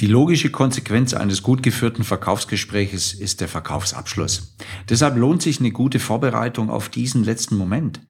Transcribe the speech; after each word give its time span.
Die 0.00 0.06
logische 0.06 0.50
Konsequenz 0.50 1.12
eines 1.12 1.42
gut 1.42 1.62
geführten 1.62 2.04
Verkaufsgespräches 2.04 3.12
ist 3.12 3.42
der 3.42 3.48
Verkaufsabschluss. 3.48 4.56
Deshalb 4.88 5.18
lohnt 5.18 5.42
sich 5.42 5.60
eine 5.60 5.72
gute 5.72 5.98
Vorbereitung 5.98 6.70
auf 6.70 6.88
diesen 6.88 7.22
letzten 7.22 7.58
Moment. 7.58 8.00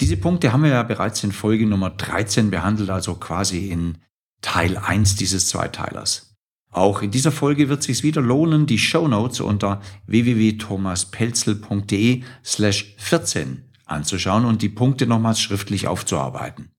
Diese 0.00 0.16
Punkte 0.16 0.54
haben 0.54 0.62
wir 0.62 0.70
ja 0.70 0.82
bereits 0.82 1.22
in 1.24 1.32
Folge 1.32 1.66
Nummer 1.66 1.90
13 1.90 2.50
behandelt, 2.50 2.88
also 2.88 3.16
quasi 3.16 3.68
in 3.68 3.98
Teil 4.40 4.78
1 4.78 5.16
dieses 5.16 5.48
Zweiteilers. 5.48 6.34
Auch 6.70 7.02
in 7.02 7.10
dieser 7.10 7.32
Folge 7.32 7.68
wird 7.68 7.80
es 7.80 7.86
sich 7.86 8.02
wieder 8.02 8.22
lohnen, 8.22 8.66
die 8.66 8.78
Show 8.78 9.06
Notes 9.06 9.40
unter 9.40 9.82
www.thomaspelzel.de 10.06 12.22
slash 12.44 12.94
14 12.96 13.62
anzuschauen 13.84 14.46
und 14.46 14.62
die 14.62 14.70
Punkte 14.70 15.06
nochmals 15.06 15.40
schriftlich 15.40 15.86
aufzuarbeiten. 15.86 16.70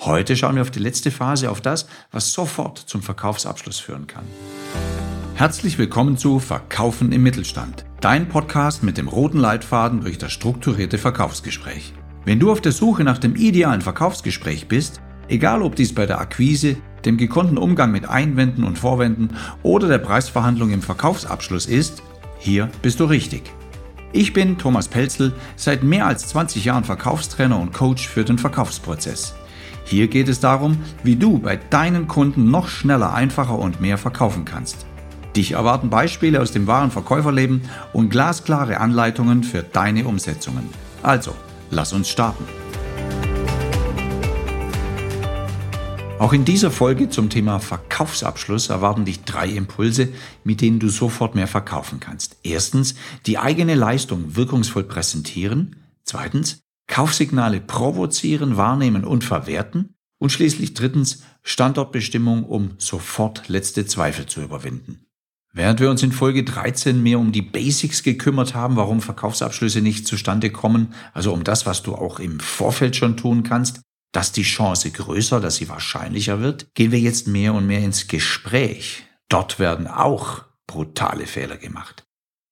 Heute 0.00 0.36
schauen 0.36 0.56
wir 0.56 0.62
auf 0.62 0.70
die 0.70 0.78
letzte 0.78 1.10
Phase, 1.10 1.50
auf 1.50 1.60
das, 1.60 1.88
was 2.12 2.32
sofort 2.32 2.78
zum 2.78 3.02
Verkaufsabschluss 3.02 3.78
führen 3.78 4.06
kann. 4.06 4.24
Herzlich 5.34 5.78
willkommen 5.78 6.18
zu 6.18 6.38
Verkaufen 6.38 7.12
im 7.12 7.22
Mittelstand, 7.22 7.86
dein 8.00 8.28
Podcast 8.28 8.82
mit 8.82 8.98
dem 8.98 9.08
roten 9.08 9.38
Leitfaden 9.38 10.02
durch 10.02 10.18
das 10.18 10.32
strukturierte 10.32 10.98
Verkaufsgespräch. 10.98 11.94
Wenn 12.24 12.38
du 12.38 12.52
auf 12.52 12.60
der 12.60 12.72
Suche 12.72 13.04
nach 13.04 13.18
dem 13.18 13.36
idealen 13.36 13.80
Verkaufsgespräch 13.80 14.68
bist, 14.68 15.00
egal 15.28 15.62
ob 15.62 15.76
dies 15.76 15.94
bei 15.94 16.04
der 16.04 16.20
Akquise, 16.20 16.76
dem 17.04 17.16
gekonnten 17.16 17.58
Umgang 17.58 17.90
mit 17.90 18.06
Einwänden 18.08 18.64
und 18.64 18.78
Vorwänden 18.78 19.34
oder 19.62 19.88
der 19.88 19.98
Preisverhandlung 19.98 20.72
im 20.72 20.82
Verkaufsabschluss 20.82 21.66
ist, 21.66 22.02
hier 22.38 22.68
bist 22.82 23.00
du 23.00 23.04
richtig. 23.06 23.50
Ich 24.12 24.32
bin 24.32 24.58
Thomas 24.58 24.88
Pelzel, 24.88 25.32
seit 25.56 25.82
mehr 25.82 26.06
als 26.06 26.28
20 26.28 26.64
Jahren 26.66 26.84
Verkaufstrainer 26.84 27.58
und 27.58 27.72
Coach 27.72 28.06
für 28.06 28.24
den 28.24 28.38
Verkaufsprozess. 28.38 29.34
Hier 29.86 30.08
geht 30.08 30.28
es 30.28 30.40
darum, 30.40 30.78
wie 31.04 31.14
du 31.14 31.38
bei 31.38 31.54
deinen 31.54 32.08
Kunden 32.08 32.50
noch 32.50 32.68
schneller, 32.68 33.14
einfacher 33.14 33.56
und 33.56 33.80
mehr 33.80 33.98
verkaufen 33.98 34.44
kannst. 34.44 34.84
Dich 35.36 35.52
erwarten 35.52 35.90
Beispiele 35.90 36.40
aus 36.40 36.50
dem 36.50 36.66
wahren 36.66 36.90
Verkäuferleben 36.90 37.62
und 37.92 38.10
glasklare 38.10 38.80
Anleitungen 38.80 39.44
für 39.44 39.62
deine 39.62 40.08
Umsetzungen. 40.08 40.68
Also, 41.04 41.36
lass 41.70 41.92
uns 41.92 42.08
starten. 42.08 42.44
Auch 46.18 46.32
in 46.32 46.44
dieser 46.44 46.72
Folge 46.72 47.08
zum 47.08 47.30
Thema 47.30 47.60
Verkaufsabschluss 47.60 48.70
erwarten 48.70 49.04
dich 49.04 49.22
drei 49.22 49.48
Impulse, 49.50 50.08
mit 50.42 50.62
denen 50.62 50.80
du 50.80 50.88
sofort 50.88 51.36
mehr 51.36 51.46
verkaufen 51.46 52.00
kannst. 52.00 52.38
Erstens, 52.42 52.96
die 53.26 53.38
eigene 53.38 53.76
Leistung 53.76 54.34
wirkungsvoll 54.34 54.84
präsentieren. 54.84 55.76
Zweitens, 56.04 56.65
Kaufsignale 56.86 57.60
provozieren, 57.60 58.56
wahrnehmen 58.56 59.04
und 59.04 59.24
verwerten. 59.24 59.94
Und 60.18 60.30
schließlich 60.32 60.72
drittens 60.72 61.22
Standortbestimmung, 61.42 62.44
um 62.44 62.74
sofort 62.78 63.48
letzte 63.48 63.84
Zweifel 63.86 64.26
zu 64.26 64.40
überwinden. 64.40 65.06
Während 65.52 65.80
wir 65.80 65.90
uns 65.90 66.02
in 66.02 66.12
Folge 66.12 66.44
13 66.44 67.02
mehr 67.02 67.18
um 67.18 67.32
die 67.32 67.42
Basics 67.42 68.02
gekümmert 68.02 68.54
haben, 68.54 68.76
warum 68.76 69.00
Verkaufsabschlüsse 69.00 69.80
nicht 69.80 70.06
zustande 70.06 70.50
kommen, 70.50 70.94
also 71.14 71.32
um 71.32 71.44
das, 71.44 71.64
was 71.64 71.82
du 71.82 71.94
auch 71.94 72.18
im 72.18 72.40
Vorfeld 72.40 72.96
schon 72.96 73.16
tun 73.16 73.42
kannst, 73.42 73.80
dass 74.12 74.32
die 74.32 74.42
Chance 74.42 74.90
größer, 74.90 75.40
dass 75.40 75.56
sie 75.56 75.68
wahrscheinlicher 75.68 76.40
wird, 76.40 76.74
gehen 76.74 76.92
wir 76.92 77.00
jetzt 77.00 77.26
mehr 77.26 77.54
und 77.54 77.66
mehr 77.66 77.80
ins 77.80 78.08
Gespräch. 78.08 79.04
Dort 79.28 79.58
werden 79.58 79.86
auch 79.86 80.44
brutale 80.66 81.26
Fehler 81.26 81.56
gemacht. 81.56 82.06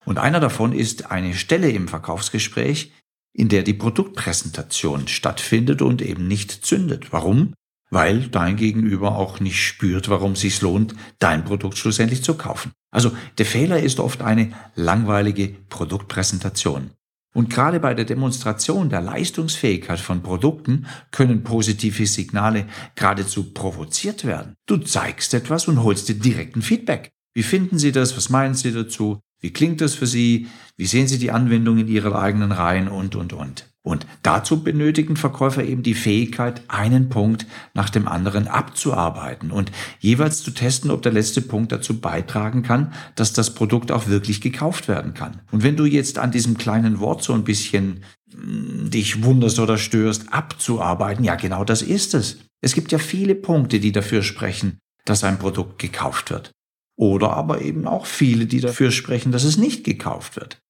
Und 0.04 0.18
einer 0.18 0.40
davon 0.40 0.72
ist 0.72 1.10
eine 1.10 1.34
Stelle 1.34 1.70
im 1.70 1.88
Verkaufsgespräch, 1.88 2.92
in 3.34 3.48
der 3.48 3.62
die 3.62 3.74
Produktpräsentation 3.74 5.08
stattfindet 5.08 5.82
und 5.82 6.00
eben 6.00 6.26
nicht 6.26 6.64
zündet. 6.64 7.12
Warum? 7.12 7.52
Weil 7.90 8.28
dein 8.28 8.56
Gegenüber 8.56 9.16
auch 9.16 9.40
nicht 9.40 9.62
spürt, 9.62 10.08
warum 10.08 10.32
es 10.32 10.40
sich 10.40 10.62
lohnt, 10.62 10.94
dein 11.18 11.44
Produkt 11.44 11.76
schlussendlich 11.76 12.22
zu 12.22 12.34
kaufen. 12.34 12.72
Also 12.90 13.12
der 13.38 13.46
Fehler 13.46 13.80
ist 13.80 14.00
oft 14.00 14.22
eine 14.22 14.52
langweilige 14.74 15.48
Produktpräsentation. 15.68 16.92
Und 17.34 17.50
gerade 17.50 17.80
bei 17.80 17.94
der 17.94 18.04
Demonstration 18.04 18.88
der 18.88 19.00
Leistungsfähigkeit 19.00 19.98
von 19.98 20.22
Produkten 20.22 20.86
können 21.10 21.42
positive 21.42 22.06
Signale 22.06 22.66
geradezu 22.94 23.52
provoziert 23.52 24.24
werden. 24.24 24.54
Du 24.66 24.76
zeigst 24.76 25.34
etwas 25.34 25.66
und 25.66 25.82
holst 25.82 26.08
dir 26.08 26.14
direkten 26.14 26.62
Feedback. 26.62 27.10
Wie 27.34 27.42
finden 27.42 27.78
Sie 27.78 27.90
das? 27.90 28.16
Was 28.16 28.30
meinen 28.30 28.54
Sie 28.54 28.72
dazu? 28.72 29.18
Wie 29.44 29.52
klingt 29.52 29.82
das 29.82 29.92
für 29.92 30.06
Sie? 30.06 30.46
Wie 30.78 30.86
sehen 30.86 31.06
Sie 31.06 31.18
die 31.18 31.30
Anwendung 31.30 31.76
in 31.76 31.86
Ihrer 31.86 32.18
eigenen 32.18 32.50
Reihen? 32.50 32.88
Und, 32.88 33.14
und, 33.14 33.34
und. 33.34 33.68
Und 33.82 34.06
dazu 34.22 34.64
benötigen 34.64 35.16
Verkäufer 35.16 35.62
eben 35.62 35.82
die 35.82 35.92
Fähigkeit, 35.92 36.62
einen 36.68 37.10
Punkt 37.10 37.44
nach 37.74 37.90
dem 37.90 38.08
anderen 38.08 38.48
abzuarbeiten 38.48 39.50
und 39.50 39.70
jeweils 40.00 40.42
zu 40.42 40.50
testen, 40.52 40.90
ob 40.90 41.02
der 41.02 41.12
letzte 41.12 41.42
Punkt 41.42 41.72
dazu 41.72 42.00
beitragen 42.00 42.62
kann, 42.62 42.94
dass 43.16 43.34
das 43.34 43.52
Produkt 43.52 43.92
auch 43.92 44.06
wirklich 44.06 44.40
gekauft 44.40 44.88
werden 44.88 45.12
kann. 45.12 45.42
Und 45.50 45.62
wenn 45.62 45.76
du 45.76 45.84
jetzt 45.84 46.18
an 46.18 46.30
diesem 46.30 46.56
kleinen 46.56 46.98
Wort 46.98 47.22
so 47.22 47.34
ein 47.34 47.44
bisschen 47.44 48.02
hm, 48.32 48.88
dich 48.88 49.24
wunderst 49.24 49.58
oder 49.58 49.76
störst, 49.76 50.32
abzuarbeiten, 50.32 51.22
ja 51.22 51.34
genau 51.34 51.64
das 51.64 51.82
ist 51.82 52.14
es. 52.14 52.38
Es 52.62 52.72
gibt 52.72 52.92
ja 52.92 52.98
viele 52.98 53.34
Punkte, 53.34 53.78
die 53.78 53.92
dafür 53.92 54.22
sprechen, 54.22 54.78
dass 55.04 55.22
ein 55.22 55.38
Produkt 55.38 55.78
gekauft 55.78 56.30
wird. 56.30 56.50
Oder 56.96 57.32
aber 57.32 57.60
eben 57.60 57.86
auch 57.86 58.06
viele, 58.06 58.46
die 58.46 58.60
dafür 58.60 58.90
sprechen, 58.90 59.32
dass 59.32 59.44
es 59.44 59.56
nicht 59.56 59.84
gekauft 59.84 60.36
wird. 60.36 60.62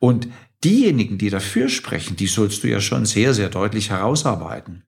Und 0.00 0.28
diejenigen, 0.64 1.18
die 1.18 1.30
dafür 1.30 1.68
sprechen, 1.68 2.16
die 2.16 2.26
sollst 2.26 2.64
du 2.64 2.68
ja 2.68 2.80
schon 2.80 3.06
sehr, 3.06 3.34
sehr 3.34 3.48
deutlich 3.48 3.90
herausarbeiten. 3.90 4.84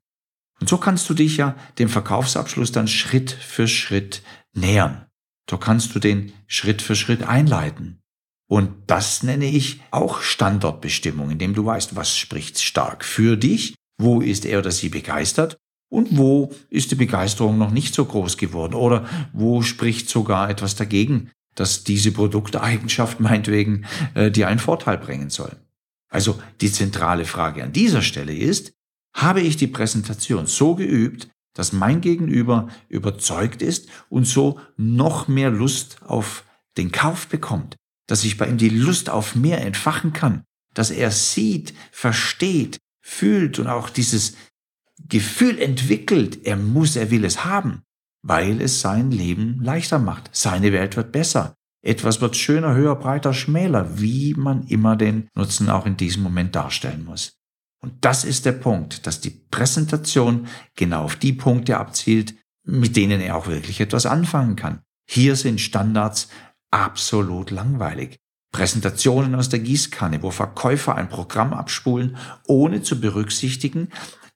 Und 0.61 0.69
so 0.69 0.79
kannst 0.79 1.09
du 1.09 1.15
dich 1.15 1.37
ja 1.37 1.57
dem 1.79 1.89
Verkaufsabschluss 1.89 2.73
dann 2.73 2.89
Schritt 2.89 3.31
für 3.31 3.69
Schritt 3.69 4.23
nähern. 4.53 5.07
So 5.49 5.59
kannst 5.59 5.95
du 5.95 5.99
den 5.99 6.33
Schritt 6.47 6.83
für 6.83 6.97
Schritt 6.97 7.23
einleiten. 7.23 8.01
Und 8.49 8.71
das 8.87 9.23
nenne 9.23 9.47
ich 9.47 9.81
auch 9.91 10.21
Standortbestimmung, 10.21 11.31
indem 11.31 11.55
du 11.55 11.65
weißt, 11.65 11.97
was 11.97 12.17
spricht 12.17 12.61
stark 12.61 13.05
für 13.05 13.37
dich, 13.37 13.75
wo 13.99 14.21
ist 14.21 14.45
er 14.45 14.59
oder 14.59 14.71
sie 14.71 14.89
begeistert 14.89 15.59
und 15.95 16.19
wo 16.19 16.53
ist 16.71 16.91
die 16.91 16.97
Begeisterung 16.97 17.57
noch 17.57 17.71
nicht 17.71 17.95
so 17.95 18.05
groß 18.05 18.37
geworden? 18.37 18.75
Oder 18.75 19.09
wo 19.33 19.63
spricht 19.63 20.11
sogar 20.11 20.51
etwas 20.51 20.75
dagegen, 20.75 21.31
dass 21.55 21.85
diese 21.85 22.11
Produkteigenschaft 22.11 23.21
meinetwegen 23.21 23.87
äh, 24.15 24.33
dir 24.33 24.49
einen 24.49 24.59
Vorteil 24.59 24.99
bringen 24.99 25.31
soll? 25.31 25.57
Also 26.09 26.41
die 26.61 26.73
zentrale 26.73 27.25
Frage 27.25 27.63
an 27.63 27.73
dieser 27.73 28.03
Stelle 28.03 28.35
ist, 28.35 28.73
habe 29.15 29.41
ich 29.41 29.57
die 29.57 29.69
Präsentation 29.69 30.47
so 30.47 30.75
geübt, 30.75 31.29
dass 31.55 31.73
mein 31.73 32.01
Gegenüber 32.01 32.69
überzeugt 32.89 33.63
ist 33.63 33.89
und 34.09 34.27
so 34.27 34.59
noch 34.77 35.29
mehr 35.29 35.51
Lust 35.51 35.99
auf 36.03 36.45
den 36.77 36.91
Kauf 36.91 37.29
bekommt, 37.29 37.77
dass 38.09 38.25
ich 38.25 38.37
bei 38.37 38.49
ihm 38.49 38.59
die 38.59 38.69
Lust 38.69 39.11
auf 39.11 39.37
mehr 39.37 39.65
entfachen 39.65 40.13
kann, 40.13 40.43
dass 40.75 40.91
er 40.91 41.13
sieht, 41.13 41.73
versteht, 41.93 42.79
fühlt 43.01 43.61
und 43.61 43.69
auch 43.69 43.91
dieses 43.91 44.35
Gefühl 45.09 45.59
entwickelt, 45.59 46.45
er 46.45 46.57
muss, 46.57 46.97
er 46.97 47.11
will 47.11 47.25
es 47.25 47.45
haben, 47.45 47.83
weil 48.23 48.61
es 48.61 48.81
sein 48.81 49.11
Leben 49.11 49.61
leichter 49.63 49.99
macht. 49.99 50.31
Seine 50.33 50.73
Welt 50.73 50.97
wird 50.97 51.13
besser. 51.13 51.55
Etwas 51.83 52.21
wird 52.21 52.37
schöner, 52.37 52.75
höher, 52.75 52.97
breiter, 52.97 53.35
schmäler, 53.35 54.01
wie 54.01 54.35
man 54.35 54.67
immer 54.69 54.97
den 54.97 55.29
Nutzen 55.35 55.69
auch 55.69 55.85
in 55.85 55.97
diesem 55.99 56.23
Moment 56.23 56.55
darstellen 56.55 57.05
muss. 57.05 57.37
Und 57.83 58.03
das 58.03 58.25
ist 58.25 58.47
der 58.47 58.53
Punkt, 58.53 59.07
dass 59.07 59.21
die 59.21 59.31
Präsentation 59.51 60.47
genau 60.75 61.05
auf 61.05 61.17
die 61.17 61.35
Punkte 61.35 61.77
abzielt, 61.77 62.35
mit 62.65 62.97
denen 62.97 63.21
er 63.21 63.37
auch 63.37 63.47
wirklich 63.47 63.81
etwas 63.81 64.07
anfangen 64.07 64.57
kann. 64.57 64.81
Hier 65.07 65.37
sind 65.37 65.61
Standards 65.61 66.29
absolut 66.71 67.51
langweilig. 67.51 68.17
Präsentationen 68.53 69.35
aus 69.35 69.51
der 69.51 69.59
Gießkanne, 69.59 70.23
wo 70.23 70.31
Verkäufer 70.31 70.95
ein 70.95 71.11
Programm 71.11 71.53
abspulen, 71.53 72.17
ohne 72.47 72.81
zu 72.81 73.01
berücksichtigen, 73.01 73.89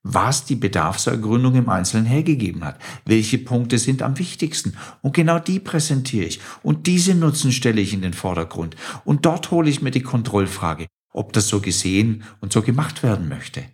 was 0.03 0.45
die 0.45 0.57
Bedarfsergründung 0.57 1.55
im 1.57 1.69
Einzelnen 1.69 2.07
hergegeben 2.07 2.65
hat. 2.65 2.81
Welche 3.05 3.39
Punkte 3.39 3.79
sind 3.79 4.03
am 4.03 4.19
wichtigsten? 4.19 4.77
Und 5.03 5.15
genau 5.15 5.39
die 5.39 5.61
präsentiere 5.61 6.27
ich. 6.27 6.41
Und 6.63 6.87
diese 6.87 7.15
Nutzen 7.15 7.53
stelle 7.53 7.81
ich 7.81 7.93
in 7.93 8.03
den 8.03 8.15
Vordergrund. 8.15 8.77
Und 9.05 9.27
dort 9.27 9.51
hole 9.51 9.69
ich 9.69 9.83
mir 9.83 9.91
die 9.91 10.03
Kontrollfrage, 10.03 10.87
ob 11.13 11.33
das 11.33 11.49
so 11.49 11.61
gesehen 11.61 12.25
und 12.41 12.53
so 12.53 12.63
gemacht 12.63 13.03
werden 13.03 13.29
möchte. 13.29 13.65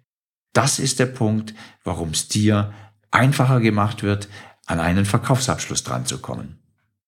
Das 0.53 0.79
ist 0.79 0.99
der 0.99 1.07
Punkt, 1.07 1.55
warum 1.83 2.11
es 2.11 2.29
dir 2.29 2.73
einfacher 3.11 3.61
gemacht 3.61 4.03
wird, 4.03 4.29
an 4.67 4.81
einen 4.81 5.05
Verkaufsabschluss 5.05 5.85
dran 5.85 6.07
zu 6.07 6.19
kommen. 6.19 6.59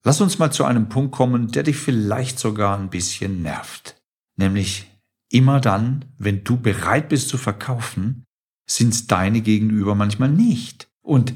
Lass 0.04 0.20
uns 0.20 0.38
mal 0.38 0.52
zu 0.52 0.64
einem 0.64 0.88
Punkt 0.88 1.12
kommen, 1.12 1.50
der 1.50 1.62
dich 1.62 1.76
vielleicht 1.76 2.38
sogar 2.38 2.78
ein 2.78 2.90
bisschen 2.90 3.42
nervt. 3.42 4.00
Nämlich 4.36 4.86
immer 5.30 5.60
dann, 5.60 6.04
wenn 6.18 6.44
du 6.44 6.60
bereit 6.60 7.08
bist 7.08 7.28
zu 7.28 7.38
verkaufen, 7.38 8.25
sind 8.66 8.92
es 8.92 9.06
deine 9.06 9.40
gegenüber 9.40 9.94
manchmal 9.94 10.30
nicht. 10.30 10.88
Und 11.02 11.34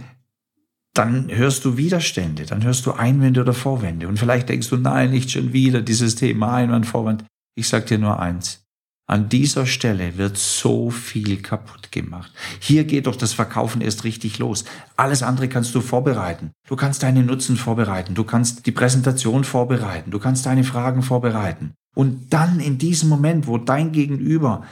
dann 0.95 1.29
hörst 1.31 1.65
du 1.65 1.77
Widerstände, 1.77 2.45
dann 2.47 2.65
hörst 2.65 2.85
du 2.87 2.93
Einwände 2.93 3.41
oder 3.41 3.55
Vorwände. 3.55 4.09
Und 4.09 4.19
vielleicht 4.19 4.49
denkst 4.49 4.69
du, 4.69 4.77
nein, 4.77 5.11
nicht 5.11 5.31
schon 5.31 5.53
wieder 5.53 5.83
dieses 5.83 6.17
Thema 6.17 6.53
Einwand, 6.53 6.87
Vorwand. 6.87 7.25
Ich 7.55 7.69
sag 7.69 7.87
dir 7.87 7.99
nur 7.99 8.19
eins. 8.19 8.65
An 9.07 9.29
dieser 9.29 9.67
Stelle 9.67 10.19
wird 10.19 10.37
so 10.37 10.91
viel 10.91 11.43
kaputt 11.43 11.91
gemacht. 11.91 12.33
Hier 12.61 12.85
geht 12.85 13.09
doch 13.09 13.17
das 13.17 13.33
Verkaufen 13.33 13.81
erst 13.81 14.05
richtig 14.05 14.39
los. 14.39 14.65
Alles 14.97 15.25
andere 15.25 15.49
kannst 15.49 15.75
du 15.75 15.81
vorbereiten. 15.81 16.53
Du 16.69 16.77
kannst 16.77 17.03
deine 17.03 17.25
Nutzen 17.25 17.57
vorbereiten. 17.57 18.15
Du 18.15 18.23
kannst 18.23 18.67
die 18.67 18.71
Präsentation 18.71 19.43
vorbereiten. 19.43 20.13
Du 20.13 20.21
kannst 20.21 20.47
deine 20.47 20.63
Fragen 20.63 21.03
vorbereiten. 21.03 21.73
Und 21.97 22.33
dann 22.33 22.61
in 22.61 22.79
diesem 22.79 23.09
Moment, 23.09 23.49
wo 23.49 23.59
dein 23.59 23.91
Gegenüber 23.91 24.63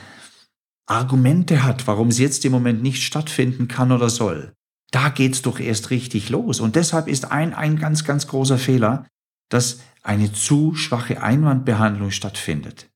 Argumente 0.89 1.63
hat, 1.63 1.85
warum 1.87 2.07
es 2.07 2.17
jetzt 2.17 2.43
im 2.45 2.51
Moment 2.51 2.81
nicht 2.81 3.03
stattfinden 3.03 3.67
kann 3.67 3.91
oder 3.91 4.09
soll, 4.09 4.53
da 4.91 5.09
geht's 5.09 5.43
doch 5.43 5.59
erst 5.59 5.91
richtig 5.91 6.29
los. 6.29 6.59
Und 6.59 6.75
deshalb 6.75 7.07
ist 7.07 7.31
ein, 7.31 7.53
ein 7.53 7.77
ganz, 7.77 8.03
ganz 8.03 8.27
großer 8.27 8.57
Fehler, 8.57 9.05
dass 9.49 9.81
eine 10.01 10.33
zu 10.33 10.73
schwache 10.75 11.21
Einwandbehandlung 11.21 12.09
stattfindet. 12.09 12.89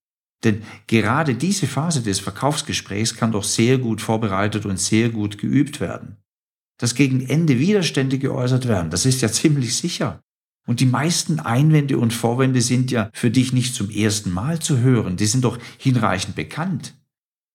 Denn 0.43 0.63
gerade 0.87 1.35
diese 1.35 1.67
Phase 1.67 2.01
des 2.01 2.19
Verkaufsgesprächs 2.19 3.15
kann 3.15 3.31
doch 3.31 3.43
sehr 3.43 3.77
gut 3.77 4.01
vorbereitet 4.01 4.65
und 4.65 4.79
sehr 4.79 5.09
gut 5.09 5.37
geübt 5.37 5.79
werden. 5.79 6.17
Dass 6.79 6.95
gegen 6.95 7.25
Ende 7.25 7.59
Widerstände 7.59 8.17
geäußert 8.17 8.67
werden, 8.67 8.89
das 8.89 9.05
ist 9.05 9.21
ja 9.21 9.31
ziemlich 9.31 9.77
sicher. 9.77 10.21
Und 10.65 10.79
die 10.79 10.85
meisten 10.85 11.39
Einwände 11.39 11.97
und 11.97 12.13
Vorwände 12.13 12.61
sind 12.61 12.89
ja 12.89 13.09
für 13.13 13.29
dich 13.29 13.53
nicht 13.53 13.75
zum 13.75 13.89
ersten 13.89 14.31
Mal 14.31 14.59
zu 14.59 14.79
hören, 14.79 15.17
die 15.17 15.25
sind 15.25 15.43
doch 15.43 15.59
hinreichend 15.77 16.35
bekannt. 16.35 16.95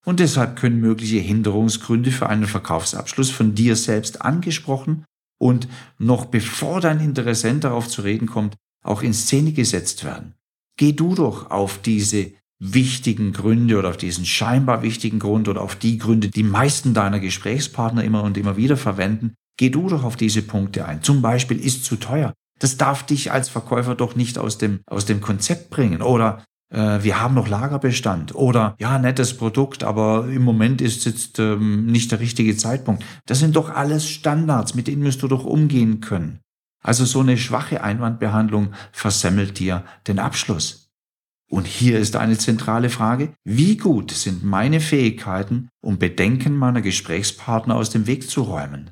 Und 0.09 0.21
deshalb 0.21 0.57
können 0.57 0.81
mögliche 0.81 1.19
Hinderungsgründe 1.19 2.11
für 2.13 2.31
einen 2.31 2.47
Verkaufsabschluss 2.47 3.31
von 3.31 3.55
dir 3.55 3.77
selbst 3.77 4.23
angesprochen 4.23 5.05
und 5.39 5.69
noch 5.99 6.25
bevor 6.25 6.81
dein 6.81 7.01
Interessent 7.01 7.65
darauf 7.65 7.89
zu 7.89 8.01
reden 8.01 8.27
kommt, 8.27 8.57
auch 8.83 9.03
in 9.03 9.13
Szene 9.13 9.53
gesetzt 9.53 10.05
werden. 10.05 10.33
Geh 10.79 10.93
du 10.93 11.15
doch 11.15 11.51
auf 11.51 11.83
diese 11.83 12.33
wichtigen 12.59 13.35
Gründe 13.35 13.79
oder 13.79 13.91
auf 13.91 13.99
diesen 13.99 14.25
scheinbar 14.25 14.81
wichtigen 14.81 15.19
Grund 15.19 15.47
oder 15.47 15.61
auf 15.61 15.77
die 15.77 15.99
Gründe, 15.99 16.31
die 16.31 16.43
meisten 16.43 16.95
deiner 16.95 17.21
Gesprächspartner 17.21 18.03
immer 18.03 18.23
und 18.23 18.39
immer 18.39 18.57
wieder 18.57 18.79
verwenden, 18.79 19.35
geh 19.59 19.69
du 19.69 19.91
doch 19.91 20.05
auf 20.05 20.17
diese 20.17 20.41
Punkte 20.41 20.87
ein. 20.87 21.03
Zum 21.03 21.21
Beispiel 21.21 21.61
ist 21.61 21.85
zu 21.85 21.97
teuer. 21.97 22.33
Das 22.61 22.79
darf 22.79 23.05
dich 23.05 23.31
als 23.31 23.51
Verkäufer 23.51 23.95
doch 23.95 24.17
nicht 24.17 24.39
aus 24.39 24.57
dem, 24.57 24.81
aus 24.87 25.05
dem 25.05 25.21
Konzept 25.21 25.69
bringen. 25.69 26.01
Oder 26.01 26.45
äh, 26.71 27.03
wir 27.03 27.21
haben 27.21 27.35
noch 27.35 27.49
Lagerbestand. 27.49 28.35
Oder 28.35 28.75
ja, 28.79 28.99
nettes 28.99 29.37
Produkt, 29.37 29.85
aber 29.85 30.29
im 30.29 30.43
Moment 30.43 30.81
ist 30.81 31.05
jetzt 31.05 31.39
ähm, 31.39 31.87
nicht 31.87 32.13
der 32.13 32.21
richtige 32.21 32.57
Zeitpunkt. 32.57 33.05
Das 33.27 33.39
sind 33.39 33.57
doch 33.57 33.71
alles 33.71 34.09
Standards, 34.09 34.75
mit 34.75 34.87
denen 34.89 35.03
müsst 35.03 35.23
du 35.23 35.29
doch 35.29 35.45
umgehen 35.45 36.01
können. 36.01 36.41
Also 36.83 37.05
so 37.05 37.21
eine 37.21 37.37
schwache 37.37 37.83
Einwandbehandlung 37.83 38.73
versemmelt 38.93 39.59
dir 39.59 39.85
den 40.07 40.19
Abschluss. 40.19 40.89
Und 41.51 41.67
hier 41.67 41.99
ist 41.99 42.15
eine 42.17 42.37
zentrale 42.37 42.91
Frage, 42.91 43.33
wie 43.43 43.79
gut 43.79 44.11
sind 44.11 44.45
meine 44.45 44.81
Fähigkeiten, 44.81 45.71
um 45.81 45.99
Bedenken 45.99 46.55
meiner 46.55 46.83
Gesprächspartner 46.83 47.75
aus 47.75 47.91
dem 47.91 48.07
Weg 48.07 48.29
zu 48.29 48.43
räumen? 48.43 48.91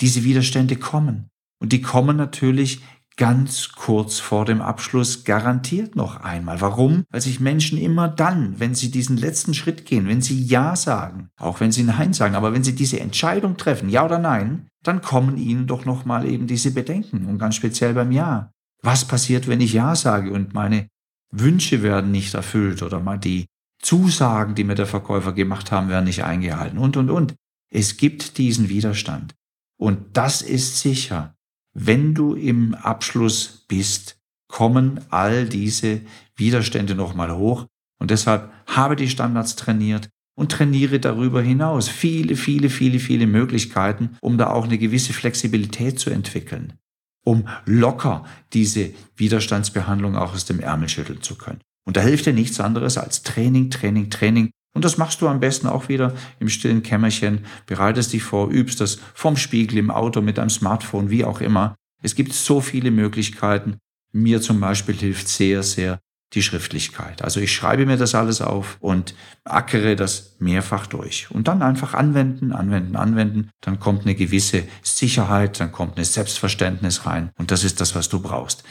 Diese 0.00 0.22
Widerstände 0.22 0.76
kommen. 0.76 1.30
Und 1.60 1.72
die 1.72 1.82
kommen 1.82 2.16
natürlich 2.16 2.80
ganz 3.20 3.72
kurz 3.72 4.18
vor 4.18 4.46
dem 4.46 4.62
Abschluss 4.62 5.24
garantiert 5.24 5.94
noch 5.94 6.22
einmal. 6.22 6.62
Warum? 6.62 7.04
Weil 7.10 7.20
sich 7.20 7.38
Menschen 7.38 7.76
immer 7.76 8.08
dann, 8.08 8.58
wenn 8.58 8.74
sie 8.74 8.90
diesen 8.90 9.18
letzten 9.18 9.52
Schritt 9.52 9.84
gehen, 9.84 10.08
wenn 10.08 10.22
sie 10.22 10.42
Ja 10.42 10.74
sagen, 10.74 11.28
auch 11.38 11.60
wenn 11.60 11.70
sie 11.70 11.82
Nein 11.82 12.14
sagen, 12.14 12.34
aber 12.34 12.54
wenn 12.54 12.64
sie 12.64 12.74
diese 12.74 12.98
Entscheidung 12.98 13.58
treffen, 13.58 13.90
Ja 13.90 14.06
oder 14.06 14.18
Nein, 14.18 14.68
dann 14.82 15.02
kommen 15.02 15.36
ihnen 15.36 15.66
doch 15.66 15.84
nochmal 15.84 16.26
eben 16.26 16.46
diese 16.46 16.70
Bedenken 16.70 17.26
und 17.26 17.38
ganz 17.38 17.56
speziell 17.56 17.92
beim 17.92 18.10
Ja. 18.10 18.52
Was 18.82 19.04
passiert, 19.04 19.48
wenn 19.48 19.60
ich 19.60 19.74
Ja 19.74 19.94
sage 19.96 20.32
und 20.32 20.54
meine 20.54 20.88
Wünsche 21.30 21.82
werden 21.82 22.10
nicht 22.12 22.32
erfüllt 22.32 22.82
oder 22.82 23.00
mal 23.00 23.18
die 23.18 23.44
Zusagen, 23.82 24.54
die 24.54 24.64
mir 24.64 24.76
der 24.76 24.86
Verkäufer 24.86 25.34
gemacht 25.34 25.70
haben, 25.72 25.90
werden 25.90 26.06
nicht 26.06 26.24
eingehalten 26.24 26.78
und, 26.78 26.96
und, 26.96 27.10
und. 27.10 27.34
Es 27.70 27.98
gibt 27.98 28.38
diesen 28.38 28.70
Widerstand. 28.70 29.34
Und 29.76 30.16
das 30.16 30.40
ist 30.40 30.80
sicher. 30.80 31.34
Wenn 31.72 32.14
du 32.14 32.34
im 32.34 32.74
Abschluss 32.74 33.64
bist, 33.68 34.18
kommen 34.48 35.00
all 35.10 35.46
diese 35.46 36.00
Widerstände 36.36 36.94
nochmal 36.94 37.36
hoch. 37.36 37.66
Und 37.98 38.10
deshalb 38.10 38.50
habe 38.66 38.96
die 38.96 39.08
Standards 39.08 39.56
trainiert 39.56 40.08
und 40.34 40.50
trainiere 40.52 41.00
darüber 41.00 41.42
hinaus 41.42 41.88
viele, 41.88 42.34
viele, 42.34 42.70
viele, 42.70 42.98
viele 42.98 43.26
Möglichkeiten, 43.26 44.16
um 44.20 44.38
da 44.38 44.50
auch 44.50 44.64
eine 44.64 44.78
gewisse 44.78 45.12
Flexibilität 45.12 46.00
zu 46.00 46.10
entwickeln 46.10 46.80
um 47.24 47.48
locker 47.64 48.24
diese 48.52 48.92
Widerstandsbehandlung 49.16 50.16
auch 50.16 50.34
aus 50.34 50.44
dem 50.44 50.60
Ärmel 50.60 50.88
schütteln 50.88 51.22
zu 51.22 51.36
können. 51.36 51.60
Und 51.86 51.96
da 51.96 52.00
hilft 52.02 52.26
dir 52.26 52.32
nichts 52.32 52.60
anderes 52.60 52.98
als 52.98 53.22
Training, 53.22 53.70
Training, 53.70 54.10
Training. 54.10 54.50
Und 54.72 54.84
das 54.84 54.98
machst 54.98 55.20
du 55.20 55.28
am 55.28 55.40
besten 55.40 55.66
auch 55.66 55.88
wieder 55.88 56.14
im 56.38 56.48
stillen 56.48 56.82
Kämmerchen, 56.82 57.44
bereitest 57.66 58.12
dich 58.12 58.22
vor, 58.22 58.50
übst 58.50 58.80
das 58.80 58.98
vom 59.14 59.36
Spiegel, 59.36 59.78
im 59.78 59.90
Auto, 59.90 60.20
mit 60.20 60.38
deinem 60.38 60.50
Smartphone, 60.50 61.10
wie 61.10 61.24
auch 61.24 61.40
immer. 61.40 61.74
Es 62.02 62.14
gibt 62.14 62.32
so 62.32 62.60
viele 62.60 62.90
Möglichkeiten. 62.90 63.78
Mir 64.12 64.40
zum 64.40 64.60
Beispiel 64.60 64.94
hilft 64.94 65.28
sehr, 65.28 65.62
sehr 65.62 65.98
die 66.32 66.42
Schriftlichkeit. 66.42 67.22
Also 67.22 67.40
ich 67.40 67.52
schreibe 67.52 67.86
mir 67.86 67.96
das 67.96 68.14
alles 68.14 68.40
auf 68.40 68.76
und 68.80 69.14
ackere 69.44 69.96
das 69.96 70.36
mehrfach 70.38 70.86
durch. 70.86 71.28
Und 71.30 71.48
dann 71.48 71.62
einfach 71.62 71.94
anwenden, 71.94 72.52
anwenden, 72.52 72.96
anwenden. 72.96 73.50
Dann 73.60 73.80
kommt 73.80 74.02
eine 74.02 74.14
gewisse 74.14 74.64
Sicherheit, 74.82 75.58
dann 75.58 75.72
kommt 75.72 75.98
ein 75.98 76.04
Selbstverständnis 76.04 77.06
rein. 77.06 77.30
Und 77.36 77.50
das 77.50 77.64
ist 77.64 77.80
das, 77.80 77.94
was 77.96 78.08
du 78.08 78.20
brauchst. 78.20 78.62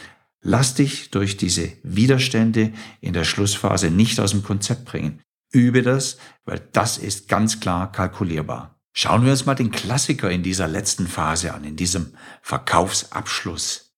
Lass 0.42 0.74
dich 0.74 1.10
durch 1.10 1.36
diese 1.36 1.70
Widerstände 1.82 2.72
in 3.02 3.12
der 3.12 3.24
Schlussphase 3.24 3.90
nicht 3.90 4.18
aus 4.20 4.30
dem 4.30 4.42
Konzept 4.42 4.86
bringen. 4.86 5.20
Übe 5.52 5.82
das, 5.82 6.18
weil 6.44 6.60
das 6.72 6.98
ist 6.98 7.28
ganz 7.28 7.60
klar 7.60 7.90
kalkulierbar. 7.90 8.80
Schauen 8.92 9.24
wir 9.24 9.32
uns 9.32 9.46
mal 9.46 9.54
den 9.54 9.70
Klassiker 9.70 10.30
in 10.30 10.42
dieser 10.42 10.68
letzten 10.68 11.06
Phase 11.06 11.54
an, 11.54 11.64
in 11.64 11.76
diesem 11.76 12.14
Verkaufsabschluss. 12.42 13.94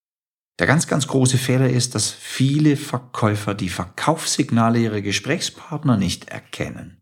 Der 0.59 0.67
ganz, 0.67 0.87
ganz 0.87 1.07
große 1.07 1.39
Fehler 1.39 1.71
ist, 1.71 1.95
dass 1.95 2.11
viele 2.11 2.77
Verkäufer 2.77 3.55
die 3.55 3.71
Verkaufssignale 3.71 4.79
ihrer 4.79 5.01
Gesprächspartner 5.01 5.97
nicht 5.97 6.29
erkennen. 6.29 7.01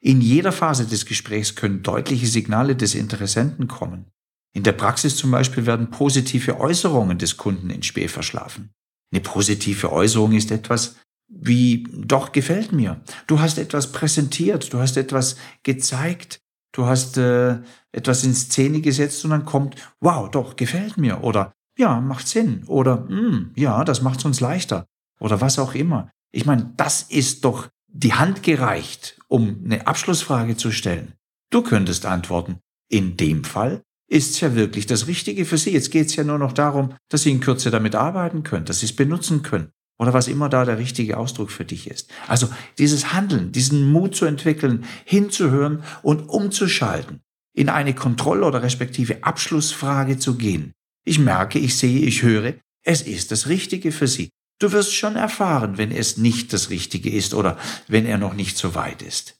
In 0.00 0.20
jeder 0.20 0.52
Phase 0.52 0.86
des 0.86 1.04
Gesprächs 1.04 1.54
können 1.54 1.82
deutliche 1.82 2.26
Signale 2.26 2.74
des 2.76 2.94
Interessenten 2.94 3.68
kommen. 3.68 4.10
In 4.54 4.62
der 4.62 4.72
Praxis 4.72 5.16
zum 5.16 5.30
Beispiel 5.30 5.66
werden 5.66 5.90
positive 5.90 6.58
Äußerungen 6.58 7.18
des 7.18 7.36
Kunden 7.36 7.70
ins 7.70 7.86
Spee 7.86 8.08
verschlafen. 8.08 8.70
Eine 9.12 9.20
positive 9.20 9.92
Äußerung 9.92 10.32
ist 10.32 10.50
etwas 10.50 10.96
wie, 11.28 11.86
doch 11.92 12.32
gefällt 12.32 12.72
mir. 12.72 13.00
Du 13.26 13.40
hast 13.40 13.58
etwas 13.58 13.92
präsentiert, 13.92 14.72
du 14.72 14.78
hast 14.78 14.96
etwas 14.96 15.36
gezeigt, 15.62 16.40
du 16.72 16.86
hast 16.86 17.18
äh, 17.18 17.58
etwas 17.92 18.24
in 18.24 18.34
Szene 18.34 18.80
gesetzt 18.80 19.24
und 19.24 19.30
dann 19.30 19.44
kommt, 19.44 19.76
wow, 20.00 20.30
doch 20.30 20.56
gefällt 20.56 20.96
mir 20.96 21.24
oder 21.24 21.52
ja, 21.78 22.00
macht 22.00 22.26
Sinn. 22.26 22.64
Oder, 22.66 23.06
hm, 23.08 23.52
ja, 23.54 23.84
das 23.84 24.02
macht 24.02 24.20
es 24.20 24.24
uns 24.24 24.40
leichter. 24.40 24.86
Oder 25.20 25.40
was 25.40 25.58
auch 25.58 25.74
immer. 25.74 26.10
Ich 26.32 26.46
meine, 26.46 26.72
das 26.76 27.02
ist 27.02 27.44
doch 27.44 27.68
die 27.88 28.14
Hand 28.14 28.42
gereicht, 28.42 29.18
um 29.28 29.62
eine 29.64 29.86
Abschlussfrage 29.86 30.56
zu 30.56 30.70
stellen. 30.70 31.14
Du 31.50 31.62
könntest 31.62 32.06
antworten, 32.06 32.58
in 32.88 33.16
dem 33.16 33.44
Fall 33.44 33.82
ist 34.08 34.40
ja 34.40 34.54
wirklich 34.54 34.86
das 34.86 35.06
Richtige 35.06 35.44
für 35.44 35.58
Sie. 35.58 35.72
Jetzt 35.72 35.90
geht 35.90 36.06
es 36.06 36.16
ja 36.16 36.24
nur 36.24 36.38
noch 36.38 36.52
darum, 36.52 36.94
dass 37.08 37.22
Sie 37.22 37.30
in 37.30 37.40
Kürze 37.40 37.70
damit 37.70 37.94
arbeiten 37.94 38.42
können, 38.42 38.64
dass 38.64 38.80
Sie 38.80 38.86
es 38.86 38.96
benutzen 38.96 39.42
können 39.42 39.70
oder 39.98 40.12
was 40.12 40.28
immer 40.28 40.48
da 40.48 40.64
der 40.64 40.78
richtige 40.78 41.16
Ausdruck 41.16 41.50
für 41.50 41.64
dich 41.64 41.90
ist. 41.90 42.10
Also 42.28 42.48
dieses 42.78 43.12
Handeln, 43.12 43.52
diesen 43.52 43.90
Mut 43.90 44.14
zu 44.14 44.26
entwickeln, 44.26 44.84
hinzuhören 45.04 45.82
und 46.02 46.28
umzuschalten, 46.28 47.20
in 47.54 47.68
eine 47.68 47.94
Kontroll- 47.94 48.44
oder 48.44 48.62
respektive 48.62 49.24
Abschlussfrage 49.24 50.18
zu 50.18 50.36
gehen, 50.36 50.72
ich 51.04 51.18
merke, 51.18 51.58
ich 51.58 51.76
sehe, 51.76 52.00
ich 52.00 52.22
höre, 52.22 52.54
es 52.82 53.02
ist 53.02 53.30
das 53.30 53.48
Richtige 53.48 53.92
für 53.92 54.08
Sie. 54.08 54.30
Du 54.58 54.72
wirst 54.72 54.94
schon 54.94 55.16
erfahren, 55.16 55.78
wenn 55.78 55.92
es 55.92 56.16
nicht 56.16 56.52
das 56.52 56.70
Richtige 56.70 57.10
ist 57.10 57.34
oder 57.34 57.58
wenn 57.88 58.06
er 58.06 58.18
noch 58.18 58.34
nicht 58.34 58.56
so 58.56 58.74
weit 58.74 59.02
ist. 59.02 59.38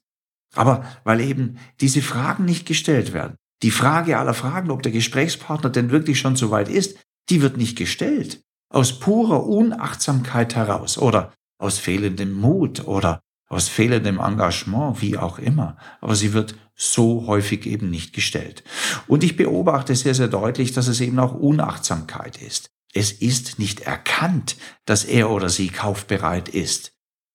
Aber 0.55 0.85
weil 1.05 1.21
eben 1.21 1.59
diese 1.81 2.03
Fragen 2.03 2.45
nicht 2.45 2.67
gestellt 2.67 3.13
werden, 3.13 3.37
die 3.63 3.71
Frage 3.71 4.19
aller 4.19 4.35
Fragen, 4.35 4.71
ob 4.71 4.83
der 4.83 4.93
Gesprächspartner 4.93 5.71
denn 5.71 5.91
wirklich 5.91 6.19
schon 6.19 6.37
so 6.37 6.51
weit 6.51 6.69
ist, 6.69 6.99
die 7.31 7.43
wird 7.43 7.57
nicht 7.57 7.77
gestellt. 7.77 8.43
Aus 8.69 8.99
purer 8.99 9.47
Unachtsamkeit 9.47 10.55
heraus 10.55 10.99
oder 10.99 11.33
aus 11.59 11.79
fehlendem 11.79 12.33
Mut 12.33 12.87
oder 12.87 13.21
aus 13.49 13.69
fehlendem 13.69 14.19
Engagement, 14.19 15.01
wie 15.01 15.17
auch 15.17 15.39
immer. 15.39 15.77
Aber 16.01 16.17
sie 16.17 16.33
wird 16.33 16.57
so 16.75 17.27
häufig 17.27 17.65
eben 17.67 17.91
nicht 17.91 18.13
gestellt. 18.13 18.65
Und 19.07 19.25
ich 19.25 19.37
beobachte 19.37 19.95
sehr, 19.95 20.15
sehr 20.15 20.29
deutlich, 20.29 20.73
dass 20.73 20.89
es 20.89 21.01
eben 21.01 21.19
auch 21.19 21.35
Unachtsamkeit 21.35 22.43
ist. 22.43 22.71
Es 22.93 23.13
ist 23.13 23.59
nicht 23.59 23.81
erkannt, 23.81 24.57
dass 24.85 25.05
er 25.05 25.31
oder 25.31 25.49
sie 25.49 25.69
kaufbereit 25.69 26.49
ist. 26.49 26.93